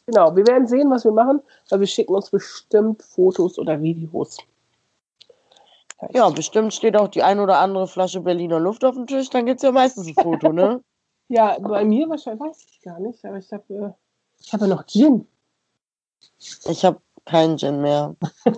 [0.08, 0.36] genau.
[0.36, 1.40] Wir werden sehen, was wir machen,
[1.70, 4.38] weil wir schicken uns bestimmt Fotos oder Videos.
[6.14, 9.30] Ja, bestimmt steht auch die ein oder andere Flasche Berliner Luft auf dem Tisch.
[9.30, 10.82] Dann gibt es ja meistens ein Foto, ne?
[11.28, 13.90] Ja, bei mir wahrscheinlich weiß ich gar nicht, aber ich habe äh,
[14.40, 15.28] ich habe ja noch Gin.
[16.38, 18.16] Ich habe keinen Gin mehr.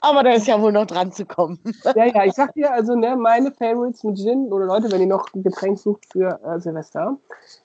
[0.00, 1.58] Aber da ist ja wohl noch dran zu kommen.
[1.94, 5.06] Ja, ja, ich sag dir also, ne, meine Favorites mit Gin oder Leute, wenn ihr
[5.06, 7.16] noch ein Getränk sucht für äh, Silvester,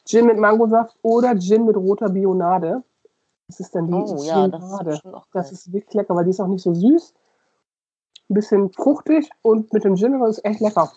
[0.06, 2.84] Gin mit Mangosaft oder Gin mit roter Bionade.
[3.50, 6.40] Das ist dann die Oh ja, das ist Das ist wirklich lecker, weil die ist
[6.40, 7.14] auch nicht so süß.
[8.30, 10.92] Ein bisschen fruchtig und mit dem Gin ist echt lecker.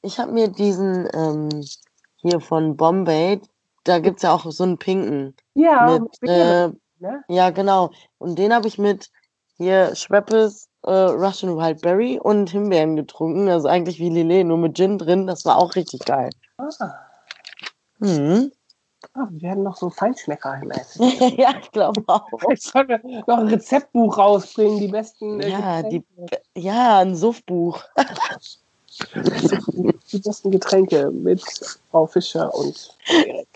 [0.00, 1.48] Ich habe mir diesen ähm,
[2.18, 3.40] hier von Bombay,
[3.82, 5.34] da gibt es ja auch so einen pinken.
[5.54, 6.68] Ja, mit, äh,
[7.00, 7.24] ne?
[7.28, 7.90] ja, genau.
[8.18, 9.10] Und den habe ich mit
[9.56, 13.48] hier Schweppes äh, Russian Wild Berry und Himbeeren getrunken.
[13.48, 15.26] Also eigentlich wie Lillet, nur mit Gin drin.
[15.26, 16.30] Das war auch richtig geil.
[16.58, 16.68] Ah,
[17.98, 18.52] Mhm.
[19.14, 21.20] Ah, wir werden noch so Feinschmecker mäßig.
[21.38, 22.28] ja, ich glaube auch.
[22.48, 26.04] Jetzt sollen wir noch ein Rezeptbuch rausbringen, die besten äh, Ja, die,
[26.56, 27.82] ja, ein Suffbuch.
[30.12, 31.42] die besten Getränke mit
[31.90, 33.48] Frau Fischer und Erik.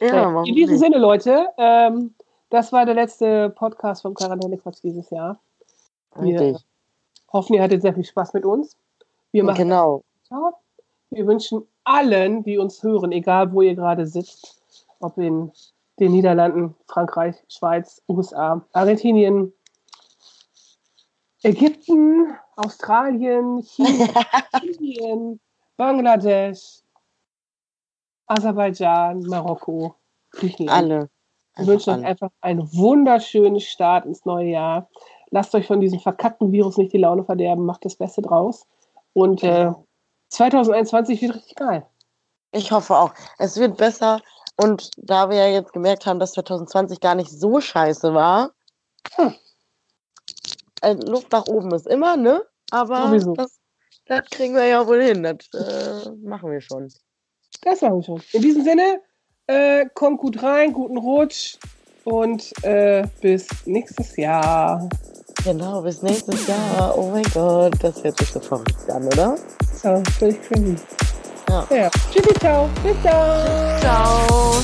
[0.00, 0.78] Ja, warum In diesem?
[0.78, 2.14] Sinne, Leute, ähm,
[2.50, 5.38] das war der letzte Podcast vom Quarantäne-Quatsch dieses Jahr.
[6.16, 6.64] Wir Richtig.
[7.32, 8.76] hoffen, ihr hattet sehr viel Spaß mit uns.
[9.32, 10.02] Wir machen Genau.
[11.10, 14.62] Wir wünschen allen, die uns hören, egal wo ihr gerade sitzt,
[15.04, 15.52] ob in
[16.00, 19.52] den Niederlanden, Frankreich, Schweiz, USA, Argentinien,
[21.42, 24.08] Ägypten, Australien, China,
[24.62, 25.40] Indien,
[25.76, 26.82] Bangladesch,
[28.26, 29.94] Aserbaidschan, Marokko,
[30.30, 30.90] Griechenland.
[30.90, 31.10] Alle.
[31.56, 32.06] Wir wünschen euch alle.
[32.06, 34.88] einfach einen wunderschönen Start ins neue Jahr.
[35.30, 38.66] Lasst euch von diesem verkackten Virus nicht die Laune verderben, macht das Beste draus.
[39.12, 39.70] Und äh,
[40.30, 41.86] 2021 wird richtig geil.
[42.52, 43.12] Ich hoffe auch.
[43.38, 44.20] Es wird besser.
[44.56, 48.52] Und da wir ja jetzt gemerkt haben, dass 2020 gar nicht so scheiße war,
[49.16, 49.34] Hm.
[50.82, 52.42] äh, Luft nach oben ist immer, ne?
[52.70, 53.58] Aber das,
[54.06, 55.22] das kriegen wir ja wohl hin.
[55.22, 56.92] Das äh, machen wir schon.
[57.62, 58.22] Das machen wir schon.
[58.32, 59.00] In diesem Sinne,
[59.46, 61.56] äh, kommt gut rein, guten Rutsch
[62.04, 64.88] und äh, bis nächstes Jahr.
[65.44, 66.96] Genau, bis nächstes Jahr.
[66.96, 69.36] Oh mein Gott, das hört sich so verrückt an, oder?
[69.82, 70.76] So, völlig crazy.
[71.48, 71.66] Ja.
[71.70, 71.90] Ja.
[72.10, 72.68] Tschüssi, ciao.
[72.82, 73.80] Bis dann.
[73.80, 74.62] Ciao.